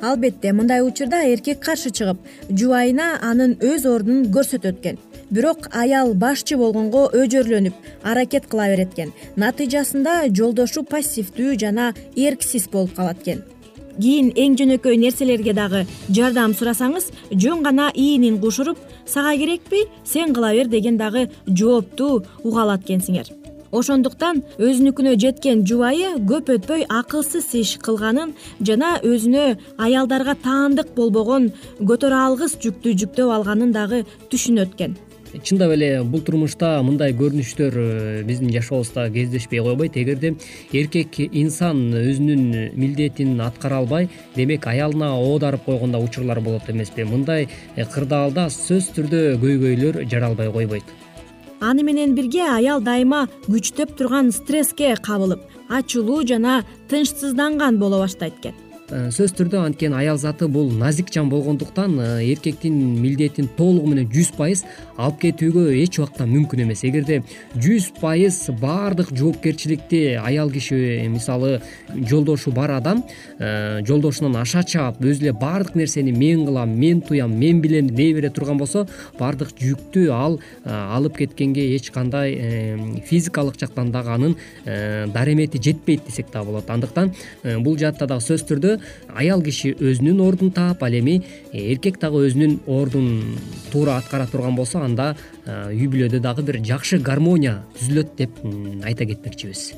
Албетте 0.02 0.52
мындай 0.52 0.82
учурда 0.84 1.22
эркек 1.24 1.62
каршы 1.64 1.90
чыгып 1.90 2.18
жубайына 2.50 3.14
анын 3.22 3.56
өз 3.62 3.86
ордунун 3.88 4.28
көрсөтөт 4.34 4.80
экен 4.82 4.98
бирок 5.30 5.70
аял 5.72 6.12
башчы 6.14 6.58
болгонго 6.60 7.06
өжөрлөнүп 7.16 7.74
аракет 8.02 8.46
кыла 8.50 8.68
берет 8.68 8.92
экен 8.92 9.14
натыйжасында 9.40 10.28
жолдошу 10.28 10.84
пассивдүү 10.84 11.56
жана 11.64 11.92
эрксиз 12.16 12.68
болуп 12.68 12.94
калат 12.98 13.22
экен 13.22 13.42
кийин 14.00 14.32
эң 14.34 14.56
жөнөкөй 14.60 14.98
нерселерге 15.00 15.54
дагы 15.56 15.84
жардам 16.08 16.54
сурасаңыз 16.58 17.10
жөн 17.30 17.62
гана 17.66 17.90
иинин 17.94 18.40
кушуруп 18.42 18.78
сага 19.06 19.36
керекпи 19.38 19.86
сен 20.04 20.34
кыла 20.34 20.52
бер 20.52 20.68
деген 20.68 20.98
дагы 20.98 21.30
жоопту 21.46 22.24
уга 22.42 22.62
алат 22.62 22.84
экенсиңер. 22.84 23.32
Ошондуктан 23.74 24.44
өзүнүкүнө 24.62 25.16
жеткен 25.18 25.64
жубайы 25.66 26.12
көп 26.30 26.52
өтпөй 26.54 26.84
акылсыз 26.86 27.48
иш 27.58 27.72
кылганын 27.82 28.34
жана 28.60 28.92
өзүнө 29.02 29.46
аялдарга 29.86 30.36
таандык 30.44 30.92
болбогон 30.94 31.48
көтөрө 31.80 32.20
алгыс 32.28 32.54
жүктү 32.62 32.94
жүктөп 33.02 33.32
алганын 33.34 33.74
дагы 33.74 34.04
түшүнөт 34.30 34.76
экен 34.76 34.94
чындап 35.42 35.72
эле 35.74 36.02
бул 36.04 36.22
турмушта 36.24 36.76
мындай 36.86 37.14
көрүнүштөр 37.16 37.78
э, 37.80 38.22
биздин 38.26 38.52
жашообузда 38.54 39.08
кездешпей 39.14 39.62
койбойт 39.64 39.96
эгерде 39.98 40.34
эркек 40.72 41.18
инсан 41.26 41.90
өзүнүн 41.98 42.74
милдетин 42.78 43.40
аткара 43.40 43.80
албай 43.82 44.08
демек 44.36 44.66
аялына 44.66 45.14
оодарып 45.18 45.64
койгондо 45.64 45.98
учурлар 46.04 46.40
болот 46.40 46.68
эмеспи. 46.70 47.04
Мындай 47.04 47.48
э, 47.76 47.84
кырдаалда 47.84 48.48
сөзсүз 48.52 48.92
түрдө 48.96 49.22
көйгөйлөр 49.42 50.04
жаралбай 50.10 50.52
койбойт. 50.52 50.84
Аны 51.60 51.82
менен 51.82 52.14
бирге 52.14 52.44
аял 52.50 52.82
дайыма 52.84 53.26
күчтөп 53.46 53.96
турган 53.98 54.30
стресске 54.32 54.94
кабылып 55.00 55.40
ачуулуу 55.68 56.22
жана 56.26 56.62
тынчсызданган 56.90 57.78
боло 57.78 58.02
баштайт 58.04 58.38
экен 58.40 58.63
сөзсүз 58.84 59.32
түрдө 59.38 59.62
анткени 59.64 59.96
аял 59.96 60.18
заты 60.20 60.44
бул 60.52 60.68
назик 60.76 61.08
жан 61.12 61.30
болгондуктан 61.32 61.94
э, 61.98 62.08
эркектин 62.28 62.74
милдетин 63.00 63.48
толугу 63.56 63.88
менен 63.88 64.10
жүз 64.12 64.34
пайыз 64.36 64.60
алып 65.00 65.22
кетүүгө 65.22 65.62
эч 65.80 65.98
убакта 66.02 66.26
мүмкүн 66.28 66.66
эмес. 66.66 66.82
Эгерде 66.84 67.22
жүз 67.56 67.88
пайыз 67.96 68.36
баардык 68.60 69.08
жоопкерчиликти 69.16 70.18
аял 70.20 70.52
киши 70.52 70.76
э, 70.98 71.08
мисалы 71.08 71.62
жолдошу 71.94 72.52
бар 72.52 72.74
адам 72.76 73.00
жолдошунан 73.38 74.36
аша 74.42 74.62
чаап 74.62 75.00
өзү 75.00 75.24
эле 75.24 75.32
баардык 75.32 75.80
нерсени 75.80 76.12
мен 76.12 76.44
кылам 76.44 76.76
мен 76.76 77.00
туям 77.00 77.32
мен 77.40 77.62
билем 77.64 77.88
дей 77.88 78.12
бере 78.12 78.28
турган 78.28 78.60
болсо 78.60 78.84
баардык 79.18 79.56
жүктү 79.60 80.10
ал 80.12 80.38
алып 80.64 81.16
кеткенге 81.22 81.70
эч 81.74 81.90
кандай 81.90 82.36
физикалык 83.08 83.56
жактан 83.60 83.90
дагы 83.92 84.12
анын 84.12 84.36
даремети 85.14 85.58
жетпейт 85.62 86.04
десек 86.06 86.30
дагы 86.32 86.52
болот. 86.52 86.70
Андыктан 86.70 87.14
бул 87.64 87.78
жаатта 87.78 88.06
дагы 88.06 88.20
сөзсүз 88.20 88.48
түрдө 88.48 88.73
аял 89.14 89.42
киши 89.42 89.74
өзүнүн 89.74 90.20
ордун 90.24 90.50
таап 90.50 90.82
ал 90.82 90.94
эми 90.94 91.20
э, 91.52 91.72
эркек 91.72 92.00
дагы 92.00 92.26
өзүнүн 92.28 92.60
ордун 92.66 93.38
туура 93.72 93.98
аткара 93.98 94.26
турган 94.26 94.56
болсо 94.56 94.82
анда 94.82 95.14
э, 95.46 95.72
үй 95.72 95.88
бүлөдө 95.88 96.20
дагы 96.20 96.42
бир 96.42 96.60
жакшы 96.64 96.98
гармония 96.98 97.62
түзүлөт 97.78 98.16
деп 98.18 98.42
айта 98.84 99.06
кетмекчибиз. 99.06 99.72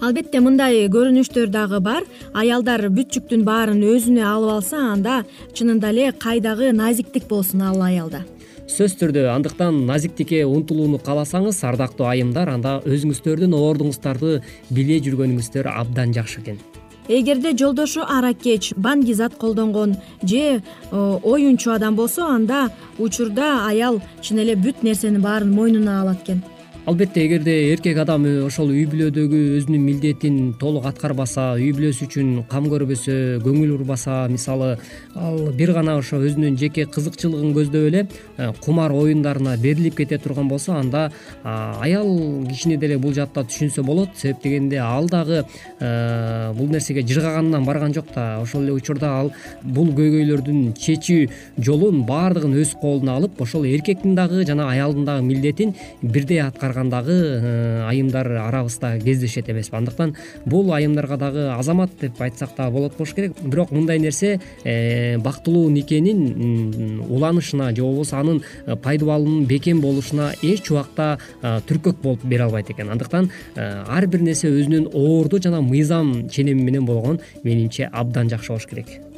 Албетте 0.00 0.40
мындай 0.40 0.86
көрүнүштөр 0.88 1.50
дагы 1.52 1.80
бар. 1.84 2.06
Аялдар 2.32 2.86
бүт 2.88 3.12
жүктүн 3.18 3.44
баарын 3.44 3.82
өзүнө 3.84 4.24
алып 4.24 4.54
алса 4.54 4.80
анда 4.94 5.18
чынында 5.52 5.90
эле 5.92 6.06
кайдагы 6.16 6.72
назиктик 6.72 7.28
болсун 7.28 7.66
ал 7.68 7.82
аялда. 7.84 8.24
Сөзсүз 8.64 8.96
түрдө 9.02 9.26
андыктан 9.34 9.82
назиктикке 9.84 10.44
умтулууну 10.48 11.02
кааласаңыз 11.04 11.60
ардактуу 11.68 12.08
айымдар 12.08 12.54
анда 12.54 12.78
өзүңүздөрдүн 12.88 13.56
ордуңуздарды 13.60 14.38
биле 14.70 15.00
жүргөнүңүздөр 15.04 15.68
абдан 15.74 16.14
жакшы 16.16 16.40
экен 16.40 16.62
эгерде 17.10 17.50
жолдошу 17.58 18.04
аракеч 18.06 18.72
баңгизат 18.76 19.34
колдонгон 19.40 19.96
же 20.22 20.62
э, 20.62 21.18
оюнчу 21.32 21.72
адам 21.72 21.96
болсо 21.96 22.26
анда 22.36 22.70
учурда 22.98 23.66
аял 23.66 24.00
чын 24.22 24.38
эле 24.42 24.54
бүт 24.54 24.84
нерсенин 24.86 25.22
баарын 25.22 25.50
мойнуна 25.52 26.00
алат 26.02 26.22
экен 26.22 26.42
албетте 26.90 27.24
эгерде 27.24 27.72
эркек 27.72 27.98
адам 28.02 28.24
э, 28.26 28.30
ошол 28.42 28.72
үй 28.74 28.82
бүлөдөгү 28.90 29.40
өзүнүн 29.60 29.82
милдетин 29.84 30.38
толук 30.58 30.88
аткарбаса 30.90 31.52
үй 31.54 31.68
бүлөсү 31.76 32.08
үчүн 32.08 32.30
кам 32.50 32.64
көрбөсө 32.66 33.14
көңүл 33.44 33.76
бурбаса 33.76 34.24
мисалы 34.26 34.72
ал 35.14 35.38
бир 35.54 35.70
гана 35.76 35.94
ошо 36.00 36.18
өзүнүн 36.18 36.56
жеке 36.58 36.88
кызыкчылыгын 36.90 37.52
көздөп 37.54 37.86
эле 37.92 38.00
э, 38.38 38.48
кумар 38.64 38.90
оюндарына 38.90 39.54
берилип 39.62 40.00
кете 40.00 40.18
турган 40.18 40.48
болсо 40.50 40.74
анда 40.74 41.12
аял 41.44 42.10
кишини 42.48 42.76
деле 42.76 42.98
бул 42.98 43.14
жаатта 43.14 43.44
түшүнсө 43.46 43.86
болот. 43.86 44.16
Себеп 44.18 44.42
дегенде 44.42 44.82
ал 44.82 45.06
дагы 45.06 45.44
э, 45.78 46.52
бул 46.58 46.74
нерсеге 46.74 47.06
жыргаганынан 47.06 47.64
барган 47.70 47.94
жок 47.94 48.10
да. 48.16 48.40
Ошол 48.42 48.66
эле 48.66 48.72
учурда 48.72 49.12
ал 49.20 49.32
бул 49.62 49.94
көйгөйлөрдүн 49.94 50.74
чечүү 50.74 51.30
жолун 51.62 52.02
баардыгын 52.10 52.58
өз 52.64 52.74
колуна 52.82 53.14
алып 53.20 53.38
ошол 53.46 53.70
эркектин 53.70 54.18
дагы 54.18 54.42
жана 54.44 54.72
аялдын 54.72 55.06
дагы 55.06 55.26
милдетин 55.30 55.76
бирдей 56.02 56.42
аткарган 56.42 56.79
дагы 56.88 57.12
э, 57.12 57.84
айымдар 57.88 58.30
арабызда 58.32 58.98
кездешет 58.98 59.50
эмеспи 59.50 59.76
андыктан 59.76 60.14
бул 60.46 60.72
айымдарга 60.72 61.16
дагы 61.16 61.50
азамат 61.52 61.90
деп 62.00 62.20
айтсак 62.20 62.50
дагы 62.56 62.72
болот 62.72 62.96
болуш 62.96 63.12
керек. 63.14 63.34
Бирок 63.42 63.70
мындай 63.70 63.98
нерсе 63.98 64.40
э, 64.64 65.18
бактылуу 65.18 65.68
никенин 65.68 67.02
уланышына 67.08 67.74
же 67.74 67.82
болбосо 67.82 68.18
анын 68.18 68.42
э, 68.66 68.76
пайдубалынын 68.76 69.44
бекем 69.44 69.80
болушуна 69.80 70.32
эч 70.42 70.70
убакта 70.70 71.18
түркөк 71.42 72.00
болуп 72.02 72.24
бере 72.24 72.44
албайт 72.44 72.70
экен. 72.70 72.90
Андыктан 72.90 73.30
ар 73.56 74.06
бир 74.06 74.22
нерсе 74.22 74.48
өзүнүн 74.48 74.90
орду 74.94 75.42
жана 75.42 75.60
мыйзам 75.60 76.28
ченеми 76.30 76.62
менен 76.62 76.86
болгон 76.86 77.20
менимче 77.42 77.90
абдан 77.92 78.30
жакшы 78.30 78.52
болуш 78.52 78.66
керек 78.66 79.09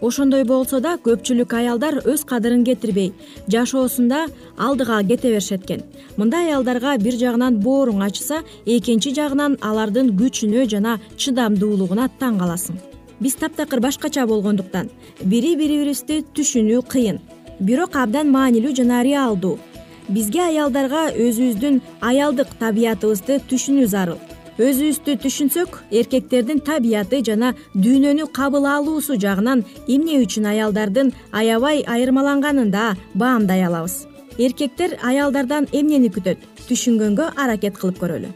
ошондой 0.00 0.44
болсо 0.44 0.80
да 0.80 0.96
көпчүлүк 1.04 1.54
аялдар 1.56 2.00
өз 2.08 2.24
кадырын 2.24 2.64
кетирбей 2.64 3.12
жашоосунда 3.48 4.26
алдыга 4.56 5.02
кете 5.04 5.32
беришет 5.32 5.64
экен 5.64 5.82
мындай 6.16 6.48
аялдарга 6.48 6.96
бир 6.98 7.18
жагынан 7.20 7.58
бооруң 7.64 8.04
ачса 8.06 8.42
экинчи 8.66 9.14
жагынан 9.14 9.58
алардын 9.60 10.12
күчүнө 10.20 10.66
жана 10.72 10.98
чыдамдуулугуна 11.16 12.08
таң 12.20 12.38
каласың. 12.40 12.80
Биз 13.20 13.34
таптакыр 13.36 13.80
башкача 13.80 14.26
болгондуктан 14.26 14.88
бири 15.22 15.54
бирибизди 15.56 16.22
түшүнүү 16.34 16.82
кыйын. 16.88 17.20
Бирок 17.60 17.96
абдан 17.96 18.30
маанилүү 18.32 18.74
жана 18.76 19.02
реалдуу. 19.04 19.58
Бизге 20.08 20.40
аялдарга 20.46 21.10
өзүбүздүн 21.12 21.80
аялдык 22.00 22.56
табиятыбызды 22.58 23.40
түшүнүү 23.50 23.86
зарыл 23.86 24.18
өзүбүздү 24.60 25.14
түшүнсөк 25.22 25.76
эркектердин 25.98 26.58
табияты 26.60 27.22
жана 27.24 27.54
дүйнөнү 27.72 28.26
кабыл 28.36 28.66
алуусу 28.68 29.16
жагынан 29.24 29.62
эмне 29.88 30.18
үчүн 30.20 30.50
аялдардын 30.52 31.12
аябай 31.32 31.80
айырмаланганын 31.94 32.70
да 32.74 32.90
баамдай 33.14 33.64
алабыз. 33.64 34.04
Эркектер 34.38 34.98
аялдардан 35.02 35.68
эмнени 35.72 36.12
күтөт? 36.12 36.44
Түшүнгөнгө 36.68 37.32
аракет 37.40 37.78
кылып 37.80 38.02
көрөлү. 38.02 38.30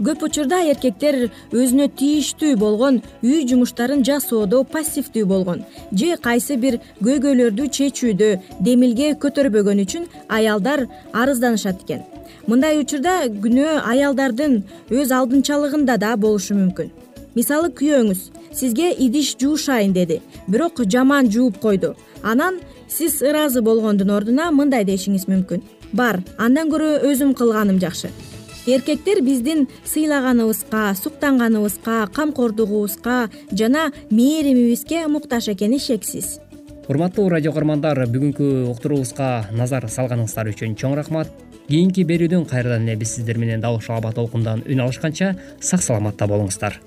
Көп 0.00 0.22
учурда 0.24 0.62
эркектер 0.64 1.26
өзүнө 1.52 1.90
тийиштүү 2.00 2.54
болгон 2.56 3.02
үй 3.20 3.42
жумуштарын 3.50 4.00
жасоодо 4.08 4.62
пассивдүү 4.64 5.26
болгон 5.28 5.60
же 5.92 6.16
кайсы 6.24 6.56
бир 6.56 6.78
көйгөйлөрдү 7.04 7.68
чечүүдө 7.76 8.30
демилге 8.64 9.12
көтөрбөгөн 9.20 9.84
үчүн 9.84 10.08
аялдар 10.38 10.86
арызданышат 11.12 11.84
экен 11.84 12.08
мындай 12.46 12.80
учурда 12.80 13.28
күнөө 13.28 13.80
аялдардын 13.92 14.62
өз 14.90 15.12
алдынчалыгында 15.12 15.96
да 15.98 16.16
болушу 16.16 16.54
мүмкүн. 16.58 16.90
Мисалы 17.34 17.70
күйөөңүз 17.70 18.20
сизге 18.52 18.90
идиш 18.92 19.36
жуушайын 19.40 19.92
деди. 19.94 20.20
Бирок 20.48 20.82
жаман 20.86 21.30
жууп 21.30 21.60
койду. 21.60 21.94
Анан 22.22 22.58
сиз 22.88 23.22
ыраазы 23.22 23.62
болгондун 23.62 24.10
ордуна 24.10 24.50
мындай 24.50 24.84
дешиңиз 24.84 25.28
мүмкүн 25.30 25.62
бар 25.92 26.20
андан 26.38 26.70
көрө 26.70 27.00
өзүм 27.06 27.34
кылганым 27.38 27.80
жакшы. 27.80 28.10
Эркектер 28.66 29.22
биздин 29.24 29.68
сыйлаганыбызга 29.84 30.94
суктанганыбызга 30.94 32.06
камкордугубузга 32.14 33.30
жана 33.52 33.90
мээримибизге 34.10 35.06
муктаж 35.06 35.48
экени 35.48 35.78
шексиз. 35.78 36.38
Урматтуу 36.88 37.28
радио 37.30 37.52
көгөрмандар 37.52 38.02
бүгүнкү 38.10 38.66
уктуруубузга 38.70 39.48
назар 39.54 39.86
салганыңыздар 39.88 40.50
үчүн 40.52 40.76
чоң 40.76 40.98
рахмат 40.98 41.30
кийинки 41.70 42.04
берүүдөн 42.04 42.46
кайрадан 42.50 42.88
эле 42.88 42.98
биз 42.98 43.14
сиздер 43.16 43.38
менен 43.38 43.60
дал 43.62 43.78
ушул 43.78 43.96
аба 43.96 44.12
толкундан 44.12 44.64
үн 44.66 44.82
алышканча 44.84 45.36
сак 45.60 45.82
саламатта 45.86 46.26
болуңуздар. 46.26 46.80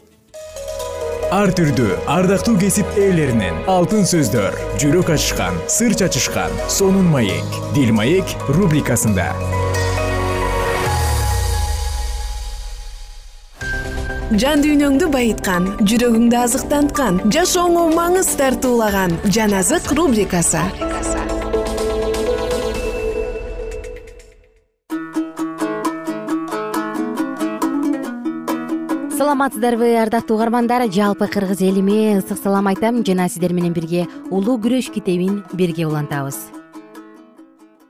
Ар 1.34 1.50
түрдүү 1.58 2.04
ардактуу 2.13 2.60
кесип 2.62 2.98
ээлеринен 3.00 3.63
алтын 3.72 4.04
сөздөр 4.06 4.54
жүрөк 4.82 5.13
ачышкан 5.15 5.58
сыр 5.72 5.96
чачышкан 5.98 6.52
сонун 6.69 7.08
маек 7.10 7.58
дил 7.74 7.93
маек 7.96 8.36
рубрикасында. 8.54 9.32
Жан 14.34 14.63
дүйнөңдү 14.65 15.10
байыткан 15.13 15.67
жүрөгүңдү 15.89 16.38
азыктанткан 16.43 17.19
жашооңо 17.34 17.84
маңыз 17.93 18.32
тартуулаган 18.39 19.13
жан 19.30 19.54
азык 19.60 19.91
рубрикасы 19.93 20.62
саламатсыздарбы 29.43 29.97
ардактуу 29.99 30.38
угармандар. 30.38 30.88
Жалпы 30.89 31.27
кыргыз 31.27 31.60
элиме 31.62 32.17
ысык 32.19 32.39
салам 32.39 32.67
айтам. 32.67 33.03
Жана 33.03 33.27
сиздер 33.27 33.51
менен 33.51 33.73
бирге 33.73 34.08
улуу 34.32 34.56
күрөш 34.56 34.88
китебин 34.93 35.43
бирге 35.51 35.84
улантабыз. 35.84 36.38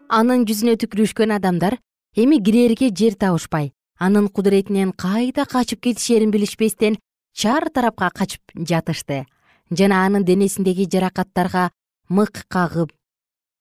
Анын 0.09 0.47
жүзүнө 0.49 0.73
түкүрүшкөн 0.81 1.35
адамдар 1.35 1.77
эми 2.15 2.39
кирэрге 2.41 2.89
жер 2.89 3.13
табышпай. 3.13 3.73
Анын 3.99 4.29
кудуретинен 4.29 4.93
кайда 4.97 5.45
качып 5.45 5.81
кетишерин 5.81 6.31
билишпестен 6.31 6.97
чар 7.35 7.69
тарапка 7.69 8.09
качып 8.09 8.41
жатышты. 8.55 9.27
Жана 9.69 10.07
анын 10.07 10.25
денесиндеги 10.25 10.89
жаракаттарга 10.89 11.69
мык 12.09 12.47
кагып 12.47 12.89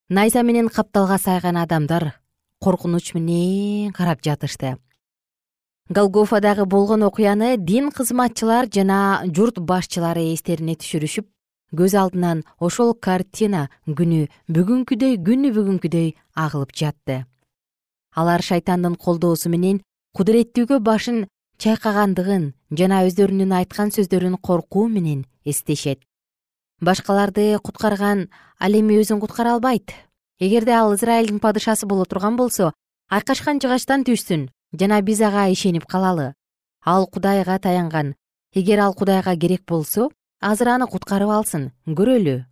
найза 0.08 0.42
менен 0.42 0.68
капталга 0.68 1.18
сайган 1.18 1.58
адамдар 1.58 2.14
коркунуч 2.58 3.12
менен 3.12 3.92
карап 3.92 4.24
жатышты 4.24 4.78
голгофадагы 5.92 6.64
болгон 6.64 7.02
окуяны 7.02 7.56
дин 7.56 7.90
кызматчылар 7.90 8.68
жана 8.72 9.22
журт 9.36 9.58
башчылары 9.58 10.22
эстерине 10.32 10.74
түшүрүшүп 10.80 11.26
көз 11.76 11.96
алдынан 12.00 12.42
ошол 12.60 12.94
картина 12.94 13.68
күнү 13.86 14.28
бүгүнкүдөй 14.48 15.18
күнү 15.26 15.50
бүгүнкүдөй 15.56 16.14
агылып 16.44 16.72
жатты. 16.72 17.26
Алар 18.14 18.42
шайтандын 18.42 18.96
колдоосу 18.96 19.52
менен 19.52 19.82
кудуреттүүгө 20.16 20.80
башын 20.80 21.26
чайкагандыгын 21.58 22.52
жана 22.78 23.02
өздөрүнүн 23.08 23.52
айткан 23.60 23.92
сөздөрүн 23.92 24.38
коркуу 24.40 24.88
менен 24.88 25.26
эстешет. 25.44 26.00
Башкаларды 26.80 27.58
куткарган 27.58 28.28
ал 28.58 28.72
эми 28.72 28.96
өзүн 29.02 29.20
куткара 29.20 29.54
албайт. 29.54 29.92
Эгерде 30.40 30.72
ал 30.72 30.94
израилдин 30.94 31.38
падышасы 31.40 31.86
боло 31.86 32.04
турган 32.04 32.36
болсо 32.36 32.72
айкашкан 33.08 33.60
жыгачтан 33.60 34.04
түшсүн 34.08 34.48
жана 34.72 35.00
биз 35.02 35.20
ага 35.20 35.48
ишенип 35.52 35.86
калалы. 35.86 36.34
Ал 36.84 37.06
кудайга 37.06 37.58
таянган. 37.58 38.14
Эгер 38.54 38.80
ал 38.80 38.94
кудайга 38.94 39.36
керек 39.36 39.62
болсо 39.66 40.10
азыр 40.40 40.68
аны 40.68 40.86
куткарып 40.86 41.30
алсын 41.30 41.70
көрөлү. 41.86 42.44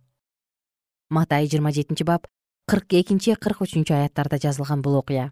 Матай 1.09 1.47
жыйырма 1.47 1.71
жетинчи 1.71 2.03
бап 2.03 2.27
кырк 2.67 2.93
экинчи 2.93 3.35
кырк 3.35 3.61
үчүнчү 3.65 3.93
аяттарда 3.93 4.37
жазылган 4.37 4.81
бул 4.81 4.95
окуя. 4.95 5.31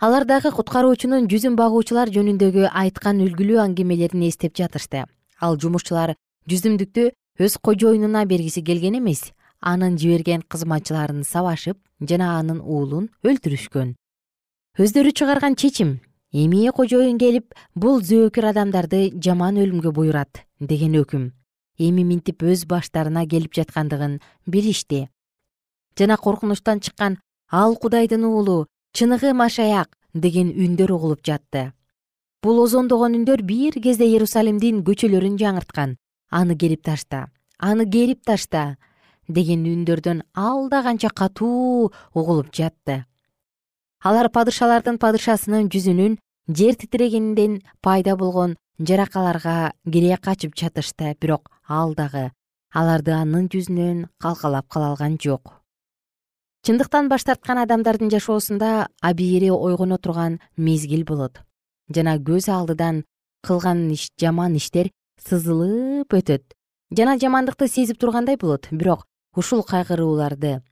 Алар 0.00 0.24
дагы 0.24 0.50
куткаруучунун 0.54 1.26
жүзүн 1.28 1.56
багуучулар 1.58 2.08
жөнүндөгү 2.14 2.70
айткан 2.72 3.20
үлгүлүү 3.20 3.58
аңгемелерин 3.66 4.22
эстеп 4.28 4.56
жатышты. 4.56 5.04
Ал 5.40 5.58
жумушчулар 5.58 6.14
жүзүмдүктү 6.48 7.10
өз 7.38 7.58
кожоюнуна 7.60 8.24
бергиси 8.24 8.62
келген 8.62 8.96
эмес 9.02 9.32
анын 9.60 9.98
жиберген 9.98 10.42
кызматчыларын 10.48 11.24
сабашып 11.26 11.78
жана 12.00 12.38
анын 12.38 12.62
уулун 12.62 13.10
өлтүрүшкөн 13.26 13.97
өздөрү 14.78 15.12
чыгарган 15.12 15.56
чечим. 15.56 16.00
Эмне 16.32 16.70
кожоюн 16.72 17.18
келип 17.18 17.54
бул 17.74 18.00
зөөкүр 18.00 18.50
адамдарды 18.52 19.10
жаман 19.18 19.56
өлүмгө 19.58 19.90
буйрат 19.92 20.44
деген 20.60 20.94
өкүм. 21.00 21.32
Эми 21.78 22.04
минтип 22.04 22.42
өз 22.42 22.62
баштарына 22.70 23.24
келип 23.26 23.54
жаткандыгын 23.58 24.20
билишти. 24.46 25.08
Жана 25.98 26.16
коркунучтан 26.16 26.80
чыккан 26.80 27.18
ал 27.50 27.74
кудайдын 27.76 28.24
уулу 28.24 28.66
чыныгы 28.94 29.32
машаяк 29.34 29.96
деген 30.14 30.52
үндөр 30.54 30.92
угулуп 30.94 31.26
жатты. 31.26 31.72
Бул 32.42 32.62
озондогон 32.62 33.18
үндөр 33.18 33.42
бир 33.42 33.80
кезде 33.82 34.06
иерусалимдин 34.06 34.84
көчөлөрүн 34.86 35.40
жаңырткан. 35.42 35.96
Аны 36.30 36.54
керип 36.54 36.84
ташта 36.84 37.26
аны 37.58 37.84
керип 37.90 38.22
ташта 38.24 38.76
деген 39.28 39.66
үндөрдөн 39.66 40.22
алда 40.34 40.82
канча 40.86 41.10
катуу 41.10 41.90
угулуп 42.14 42.52
жатты 42.54 43.04
алар 44.04 44.28
падышалардын 44.30 44.98
падышасынын 45.02 45.68
жүзүнүн 45.74 46.16
жер 46.48 46.74
титирегенден 46.78 47.60
пайда 47.82 48.16
болгон 48.16 48.56
жаракаларга 48.78 49.72
кире 49.84 50.16
качып 50.16 50.54
жатышты 50.54 51.14
бирок 51.20 51.50
ал 51.66 51.94
дагы 51.94 52.30
аларды 52.72 53.12
анын 53.12 53.48
жүзүнөн 53.50 54.06
калкалап 54.22 54.68
кала 54.68 54.92
алган 54.92 55.18
жок. 55.18 55.58
Чындыктан 56.66 57.08
баш 57.08 57.24
тарткан 57.24 57.58
адамдардын 57.58 58.10
жашоосунда 58.10 58.88
абийири 59.00 59.50
ойгоно 59.50 59.98
турган 59.98 60.40
мезгил 60.56 61.04
болот. 61.04 61.40
Жана 61.88 62.18
көз 62.18 62.48
алдыдан 62.52 63.04
кылган 63.42 63.94
жаман 64.20 64.56
иштер 64.56 64.90
сызылып 65.24 66.12
өтөт. 66.12 66.54
Жана 66.90 67.18
жамандыкты 67.18 67.68
сезип 67.68 67.98
тургандай 67.98 68.36
болот 68.36 68.68
бирок 68.70 69.06
ушул 69.34 69.62
кайгырууларды 69.62 70.62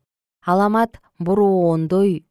аламат 0.44 1.00
бороондой 1.18 2.26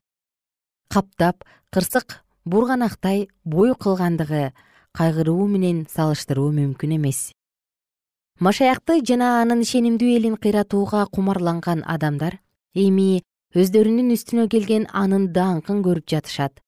каптап 0.87 1.43
кырсык 1.71 2.23
бурганактай 2.45 3.29
бой 3.43 3.73
кылгандыгы 3.75 4.53
кайгыруу 4.97 5.47
менен 5.47 5.85
салыштыруу 5.91 6.51
мүмкүн 6.55 6.95
эмес. 6.97 7.31
Машаякты 8.39 9.01
жана 9.07 9.41
анын 9.41 9.61
ишенимдүү 9.65 10.15
элин 10.17 10.35
кыйратууга 10.37 11.05
кумарланган 11.11 11.83
адамдар 11.85 12.39
эми 12.73 13.23
өздөрүнүн 13.55 14.11
үстүнө 14.15 14.47
келген 14.51 14.87
анын 14.91 15.29
даңкын 15.35 15.81
көрүп 15.85 16.07
жатышат. 16.11 16.61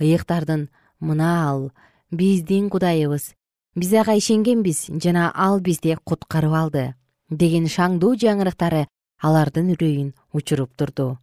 Ыйыктардын 0.00 0.68
мына 1.00 1.30
ал 1.48 1.70
биздин 2.10 2.70
кудайыбыз 2.70 3.34
биз 3.76 3.92
ага 3.92 4.14
ишенгенбиз 4.16 4.86
жана 5.02 5.30
ал 5.34 5.60
бизди 5.60 5.96
куткарып 6.04 6.54
алды 6.62 6.84
деген 7.30 7.66
шаңдуу 7.66 8.14
жаңырыктары 8.22 8.86
алардын 9.22 9.72
үрөйүн 9.74 10.12
учуруп 10.32 10.76
турду 10.76 11.18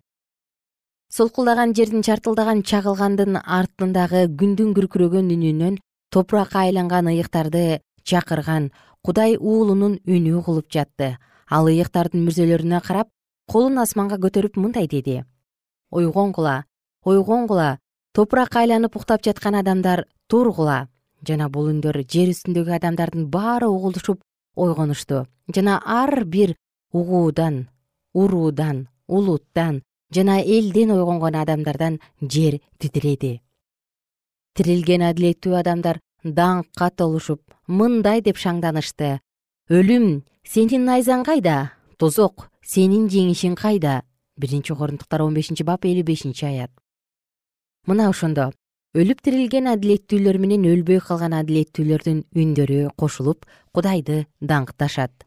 солкулдаган 1.13 1.75
жердин 1.77 2.01
чартылдаган 2.01 2.63
чагылгандын 2.65 3.35
артындагы 3.37 4.23
күндүн 4.39 4.71
күркүрөгөн 4.73 5.27
үнүнөн 5.35 5.75
топуракка 6.09 6.63
айланган 6.65 7.11
ыйыктарды 7.11 7.81
чакырган 8.01 8.71
кудай 9.05 9.35
уулунун 9.37 9.99
үнү 10.09 10.39
угулуп 10.39 10.71
жатты. 10.73 11.19
Ал 11.53 11.69
ыйыктардын 11.69 12.25
мүрзөлөрүнө 12.25 12.81
карап 12.81 13.11
колун 13.45 13.77
асманга 13.77 14.17
көтөрүп 14.25 14.57
мындай 14.57 14.89
деди. 14.89 15.21
Ойгонгула 15.91 16.63
ойгонгула 17.05 17.77
топуракка 18.17 18.63
айланып 18.65 18.97
уктап 18.97 19.21
жаткан 19.21 19.61
адамдар 19.61 20.07
тургула. 20.25 20.87
Жана 21.21 21.45
бул 21.45 21.69
үндөр 21.69 22.01
жер 22.09 22.33
үстүндөгү 22.33 22.73
адамдардын 22.81 23.29
баары 23.29 23.69
угулушуп 23.69 24.25
ойгонушту. 24.55 25.27
Жана 25.53 25.77
ар 25.85 26.25
бир 26.25 26.57
угуудан 26.91 27.67
уруудан 28.13 28.87
улуттан 29.07 29.83
жана 30.15 30.41
элден 30.41 30.91
ойгонгон 30.97 31.35
адамдардан 31.35 31.99
жер 32.21 32.59
титиреди 32.79 33.39
тирилген 34.57 35.01
адилеттүү 35.09 35.55
адамдар 35.57 35.99
даңкка 36.23 36.89
толушуп 36.93 37.41
мындай 37.67 38.21
деп 38.21 38.37
шаңданышты. 38.37 39.17
Өлүм 39.69 40.23
сенин 40.45 40.85
найзаң 40.85 41.25
кайда? 41.25 41.73
Тозок 41.97 42.49
сенин 42.61 43.07
жеңишиң 43.09 43.55
кайда? 43.57 44.01
Биринчи 44.37 44.75
корунтуктар 44.75 45.23
он 45.25 45.33
бешинчи 45.33 45.63
бап 45.63 45.85
элүү 45.85 46.05
бешинчи 46.05 46.45
аят. 46.45 46.71
Мына 47.87 48.09
ошондо. 48.09 48.51
Өлүп 48.93 49.23
тирилген 49.25 49.67
адилеттүүлөр 49.71 50.37
менен 50.37 50.67
өлбөй 50.69 51.01
калган 51.01 51.33
адилеттүүлөрдүн 51.39 52.23
үндөрү 52.37 52.91
кошулуп 52.95 53.47
кудайды 53.73 54.27
даңкташат 54.39 55.25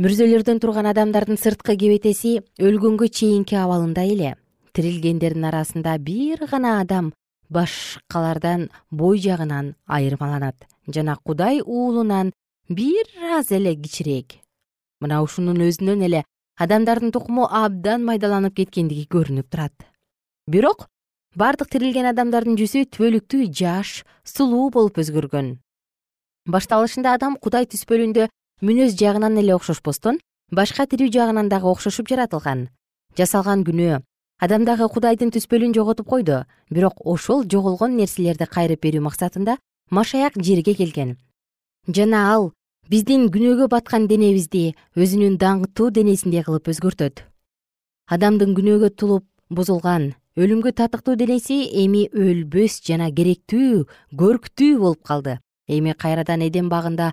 мүрзөлөрдөн 0.00 0.62
турган 0.62 0.86
адамдардын 0.88 1.36
сырткы 1.36 1.74
кебетеси 1.76 2.38
өлгөнгө 2.56 3.10
чейинки 3.12 3.58
абалында 3.60 4.06
эле. 4.08 4.30
Тирилгендердин 4.72 5.44
арасында 5.44 5.98
бир 6.00 6.46
гана 6.48 6.78
адам 6.80 7.10
башкалардан 7.52 8.70
бой 8.90 9.20
жагынан 9.20 9.74
айырмаланат. 9.84 10.56
Жана 10.88 11.18
кудай 11.20 11.60
уулунан 11.60 12.32
бир 12.70 13.04
аз 13.36 13.52
эле 13.52 13.74
кичирээк. 13.76 14.40
Мына 15.04 15.20
ушунун 15.20 15.60
өзүнөн 15.68 16.06
эле 16.08 16.24
адамдардын 16.56 17.12
тукуму 17.12 17.44
абдан 17.44 18.00
майдаланып 18.08 18.56
кеткендиги 18.56 19.04
көрүнүп 19.04 19.52
турат. 19.52 19.76
Бирок 20.48 20.88
бардык 21.36 21.68
тирилген 21.76 22.08
адамдардын 22.14 22.56
жүзү 22.56 22.86
түбөлүктүү 22.96 23.52
жаш 23.52 24.06
сулуу 24.24 24.70
болуп 24.72 24.96
өзгөргөн. 25.04 25.58
Башталышында 26.48 27.18
адам 27.20 27.36
кудай 27.36 27.68
түспөлүндө 27.68 28.30
мүнөз 28.60 28.92
жагынан 29.00 29.38
эле 29.40 29.54
окшошпостон 29.56 30.18
башка 30.52 30.84
тирүү 30.84 31.08
жагынан 31.14 31.48
дагы 31.48 31.68
окшошуп 31.70 32.10
жаратылган. 32.10 32.68
Жасалган 33.16 33.64
күнөө 33.64 34.02
адамдагы 34.44 34.88
кудайдын 34.92 35.32
түспөлүн 35.32 35.72
жоготуп 35.72 36.08
койду 36.12 36.42
бирок 36.68 37.00
ошол 37.04 37.46
жоголгон 37.48 37.96
нерселерди 37.96 38.44
кайрып 38.44 38.82
берүү 38.84 39.00
максатында 39.06 39.56
машаяк 39.90 40.36
жерге 40.36 40.74
келген. 40.74 41.16
Жана 41.88 42.26
ал 42.34 42.52
биздин 42.92 43.30
күнөөгө 43.32 43.70
баткан 43.72 44.06
денебизди 44.12 44.74
өзүнүн 44.92 45.38
даңктуу 45.40 45.88
денесиндей 45.90 46.44
кылып 46.44 46.68
өзгөртөт. 46.68 47.24
Адамдын 48.12 48.52
күнөөгө 48.58 48.90
тулуп 48.92 49.24
бузулган 49.48 50.12
өлүмгө 50.36 50.74
татыктуу 50.76 51.16
денеси 51.16 51.62
эми 51.84 52.10
өлбөс 52.12 52.82
жана 52.84 53.08
керектүү 53.08 53.86
көрктүү 54.20 54.76
болуп 54.84 55.02
калды. 55.02 55.38
Эми 55.68 55.94
кайрадан 55.94 56.42
эдем 56.42 56.68
багында 56.68 57.12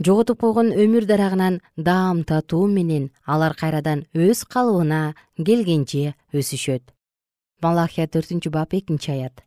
жоготуп 0.00 0.40
койгон 0.40 0.72
өмүр 0.72 1.04
дарагынан 1.04 1.60
даам 1.76 2.24
татуу 2.24 2.66
менен 2.66 3.10
алар 3.26 3.54
кайрадан 3.54 4.06
өз 4.14 4.46
калыбына 4.48 5.14
келгенче 5.36 6.14
өсүшөт. 6.32 6.82
Малахия 7.60 8.06
төртүнчү 8.08 8.50
бап 8.50 8.72
экинчи 8.72 9.10
аят. 9.12 9.42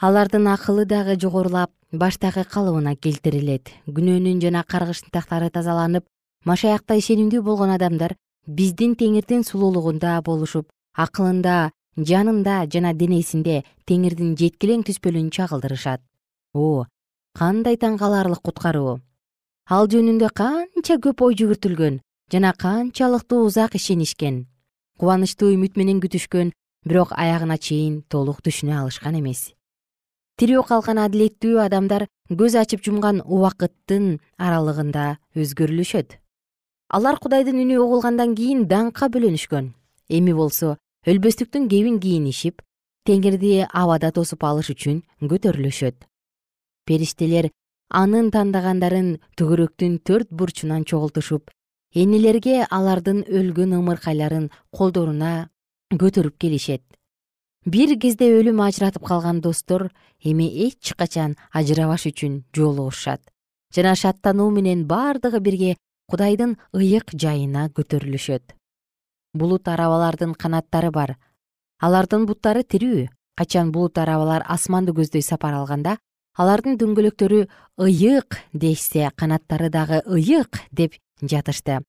Алардын 0.00 0.46
акылы 0.48 0.86
дагы 0.86 1.18
жогорулап 1.20 1.70
баштагы 1.92 2.44
калыбына 2.48 2.94
келтирилет. 2.96 3.68
Күнөөнүн 3.86 4.40
жана 4.40 4.62
каргыштын 4.64 5.12
тактары 5.12 5.50
тазаланып 5.50 6.06
машаякта 6.44 6.96
ишенимдүү 6.96 7.42
болгон 7.42 7.74
адамдар 7.76 8.14
биздин 8.46 8.94
теңирдин 8.96 9.44
сулуулугунда 9.44 10.22
болушуп 10.24 10.70
акылында 10.96 11.72
жанында 11.98 12.62
жана 12.72 12.94
денесинде 12.94 13.64
теңирдин 13.84 14.32
жеткилең 14.40 14.86
түспөлүн 14.88 15.28
чагылдырышат. 15.28 16.00
О 16.54 16.86
кандай 17.36 17.76
таң 17.76 17.98
каларлык 17.98 18.40
куткаруу 18.40 19.00
ал 19.68 19.84
жөнүндө 19.92 20.30
канча 20.32 20.96
көп 21.04 21.20
ой 21.26 21.34
жүгүртүлгөн 21.36 21.98
жана 22.32 22.54
канчалыктуу 22.56 23.44
узак 23.44 23.74
ишенишкен. 23.76 24.46
Кубанычтуу 24.96 25.50
үмүт 25.52 25.76
менен 25.76 26.00
күтүшкөн 26.00 26.54
бирок 26.88 27.12
аягына 27.12 27.58
чейин 27.60 28.00
толук 28.08 28.40
түшүнө 28.40 28.78
алышкан 28.80 29.18
эмес. 29.20 29.52
Тирүү 30.40 30.62
калган 30.70 31.02
адилеттүү 31.04 31.60
адамдар 31.66 32.06
көз 32.32 32.56
ачып 32.62 32.80
жумган 32.86 33.20
убакыттын 33.26 34.18
аралыгында 34.38 35.18
өзгөрүлүшөт. 35.36 36.16
Алар 36.88 37.20
кудайдын 37.20 37.60
үнү 37.60 37.76
угулгандан 37.84 38.34
кийин 38.38 38.64
даңкка 38.72 39.10
бөлөнүшкөн. 39.12 39.74
Эми 40.08 40.32
болсо 40.32 40.78
өлбөстүктүн 41.04 41.68
кебин 41.68 42.00
кийинишип 42.00 42.62
теңирди 43.04 43.66
абада 43.68 44.14
тосуп 44.16 44.44
алыш 44.48 44.72
үчүн 44.72 45.02
көтөрүлүшөт. 45.20 46.08
Периштелер 46.88 47.50
анын 47.88 48.30
тандагандарын 48.30 49.16
түгөрөктүн 49.38 49.98
төрт 50.04 50.28
бурчунан 50.30 50.84
чогултушуп 50.84 51.50
энелерге 51.94 52.66
алардын 52.70 53.24
өлгөн 53.24 53.72
ымыркайларын 53.78 54.50
колдоруна 54.70 55.48
көтөрүп 55.92 56.36
келишет. 56.38 56.84
Бир 57.64 57.96
кезде 58.00 58.28
өлүм 58.40 58.60
ажыратып 58.60 59.04
калган 59.04 59.40
достор 59.40 59.88
эми 60.20 60.46
эч 60.66 60.92
качан 60.96 61.36
ажырабаш 61.52 62.06
үчүн 62.12 62.44
жолугушат 62.54 63.22
жана 63.74 63.94
шаттануу 63.94 64.50
менен 64.50 64.86
бардыгы 64.86 65.40
бирге 65.40 65.76
кудайдын 66.08 66.56
ыйык 66.72 67.12
жайына 67.12 67.68
көтөрүлүшөт. 67.76 68.54
Булут 69.34 69.68
арабалардын 69.68 70.34
канаттары 70.34 70.90
бар. 70.90 71.16
Алардын 71.80 72.24
буттары 72.26 72.64
тирүү. 72.64 73.08
Качан 73.36 73.70
булут 73.72 73.98
арабалар 73.98 74.42
асманды 74.48 74.92
көздөй 74.96 75.22
сапар 75.22 75.54
алганда 75.54 75.98
алардын 76.38 76.78
дөңгөлөктөрү 76.78 77.40
ыйык 77.82 78.38
дешсе 78.52 79.10
канаттары 79.18 79.70
дагы 79.74 80.02
ыйык 80.06 80.60
деп 80.70 80.94
жатышты. 81.20 81.80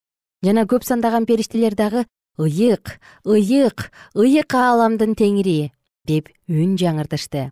Жана 0.44 0.66
көп 0.66 0.84
сандаган 0.88 1.28
периштелер 1.30 1.76
дагы 1.78 2.06
ыйык 2.40 2.98
ыйык 3.26 3.92
ыйык 4.16 4.56
ааламдын 4.56 5.14
теңири 5.20 5.72
деп 6.08 6.32
үн 6.48 6.78
жаңыртышты. 6.82 7.52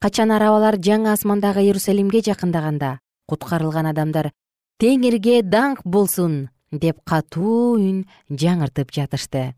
Качан 0.00 0.30
арабалар 0.30 0.78
жаңы 0.78 1.10
асмандагы 1.14 1.64
иерусалимге 1.64 2.20
жакындаганда 2.22 2.98
куткарылган 3.26 3.88
адамдар 3.90 4.30
теңирге 4.78 5.40
даңк 5.42 5.82
болсун 5.84 6.50
деп 6.70 7.00
катуу 7.08 7.74
үн 7.80 8.04
жаңыртып 8.30 8.92
жатышты. 8.94 9.54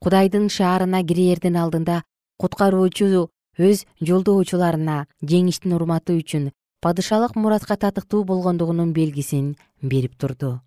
Кудайдын 0.00 0.48
шаарына 0.48 1.02
кирээрдин 1.04 1.58
алдында 1.60 2.02
куткаруучу 2.40 3.28
өз 3.60 3.84
жолдоочуларына 4.00 5.04
жеңиштин 5.20 5.76
урматы 5.76 6.16
үчүн 6.16 6.48
падышалык 6.80 7.36
муратка 7.36 7.76
татыктуу 7.76 8.24
болгондугунун 8.24 8.94
белгисин 8.96 9.54
берип 9.82 10.16
турду. 10.16 10.60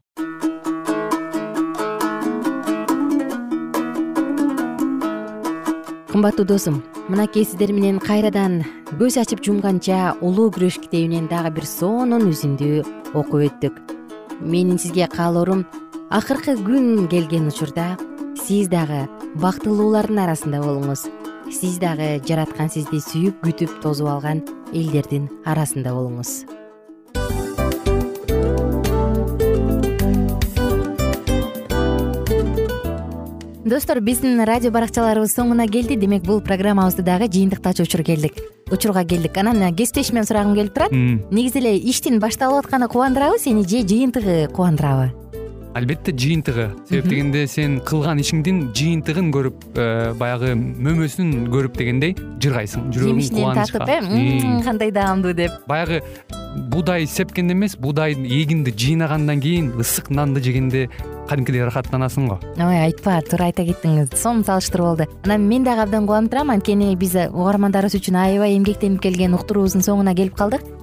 Кымбаттуу 6.13 6.45
досум 6.45 6.84
мынакей 7.10 7.43
сиздер 7.43 7.73
менен 7.73 7.97
кайрадан 7.97 8.62
көз 8.99 9.17
ачып 9.23 9.41
жумганча 9.41 10.13
улуу 10.21 10.51
күрөш 10.53 10.77
китебинен 10.84 11.25
дагы 11.32 11.56
бир 11.58 11.65
сонун 11.65 12.29
үзүндү 12.29 12.84
окуп 13.17 13.47
өттүк. 13.49 13.82
Менин 14.39 14.77
сизге 14.77 15.10
каалоорум 15.10 15.65
акыркы 16.13 16.53
күн 16.62 17.10
келген 17.10 17.49
учурда 17.49 17.95
сиз 18.38 18.69
дагы 18.69 19.08
бактылуулардын 19.41 20.21
арасында 20.27 20.62
болуңуз 20.62 21.08
сиз 21.51 21.77
дагы 21.82 22.21
жараткан 22.27 22.69
сизди 22.71 22.99
сүйүп 23.03 23.41
күтүп 23.43 23.79
тосуп 23.84 24.08
алган 24.08 24.43
элдердин 24.73 25.29
арасында 25.45 25.93
болуңуз. 25.95 26.43
Достор 33.63 34.01
биздин 34.03 34.43
радио 34.45 34.69
баракчаларыбыз 34.75 35.34
соңуна 35.34 35.65
келди. 35.71 35.95
Демек 35.97 36.27
бул 36.27 36.43
программабызды 36.45 37.01
дагы 37.01 37.32
жыйынтыктачу 37.32 37.88
учур 37.88 38.03
келдик. 38.03 38.38
Учурга 38.69 39.06
келдик. 39.06 39.38
Анан 39.38 39.73
кесиптешимден 39.73 40.27
сурагым 40.27 40.53
келип 40.53 40.75
турат. 40.75 40.91
Негизи 40.91 41.63
эле 41.63 41.75
иштин 41.79 42.19
башталып 42.19 42.65
атканы 42.65 42.88
кубандырабы 42.88 43.39
сени 43.39 43.63
же 43.63 43.82
жыйынтыгы 43.88 44.47
кубандырабы 44.53 45.22
албетте 45.73 46.12
жыйынтыгы. 46.12 46.69
Себеп 46.89 47.09
дегенде 47.09 47.45
сен 47.47 47.79
кылган 47.86 48.21
ишиңдин 48.21 48.62
жыйынтыгын 48.77 49.31
көрүп 49.33 49.65
э, 49.73 49.88
баягы 50.19 50.53
мөмөсүн 50.57 51.47
көрүп 51.53 51.77
дегендей 51.79 52.15
жыргайсың 52.43 52.91
жүрөгүң 52.93 53.23
жемишинен 53.23 53.59
татып 53.59 53.89
э? 53.89 54.63
Кандай 54.65 54.93
даамдуу 54.93 55.33
деп. 55.38 55.57
Баягы 55.67 56.03
буудай 56.69 57.07
сепкенде 57.07 57.53
эмес 57.53 57.75
буудай 57.77 58.13
эгинди 58.13 58.71
жыйнагандан 58.71 59.41
кийин 59.41 59.71
ысык 59.81 60.12
нанды 60.13 60.43
жегенде 60.43 60.89
кадимкидей 61.29 61.63
ырахаттанасың 61.65 62.29
го. 62.29 62.39
Ой 62.57 62.79
айтпа 62.83 63.17
туура 63.25 63.49
айта 63.49 63.65
кеттиңиз. 63.65 64.13
Сонун 64.19 64.45
салыштыруу 64.45 64.91
болду 64.91 65.09
анан 65.25 65.47
мен 65.49 65.65
дагы 65.65 65.88
абдан 65.88 66.05
кубанып 66.05 66.31
турам 66.36 66.53
анткени 66.53 66.93
биз 66.99 67.15
угармандарыбыз 67.31 67.97
үчүн 67.97 68.19
аябай 68.19 68.57
эмгектенип 68.59 69.01
келген 69.01 69.33
уктуруубуздун 69.39 69.86
соңуна 69.86 70.13
келип 70.17 70.38
калдык 70.38 70.83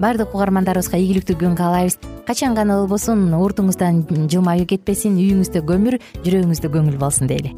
баардык 0.00 0.34
угармандарыбызга 0.34 0.98
ийгиликтүү 0.98 1.38
күн 1.40 1.56
каалайбыз. 1.58 1.98
Качан 2.26 2.54
гана 2.56 2.80
болбосун 2.80 3.28
уртуңуздан 3.36 4.04
жылмаюу 4.32 4.66
кетпесин 4.70 5.20
үйүңүздө 5.20 5.64
көмүр 5.68 6.00
жүрөгүңүздө 6.24 6.72
көңүл 6.72 7.00
болсун 7.00 7.28
дейли 7.28 7.52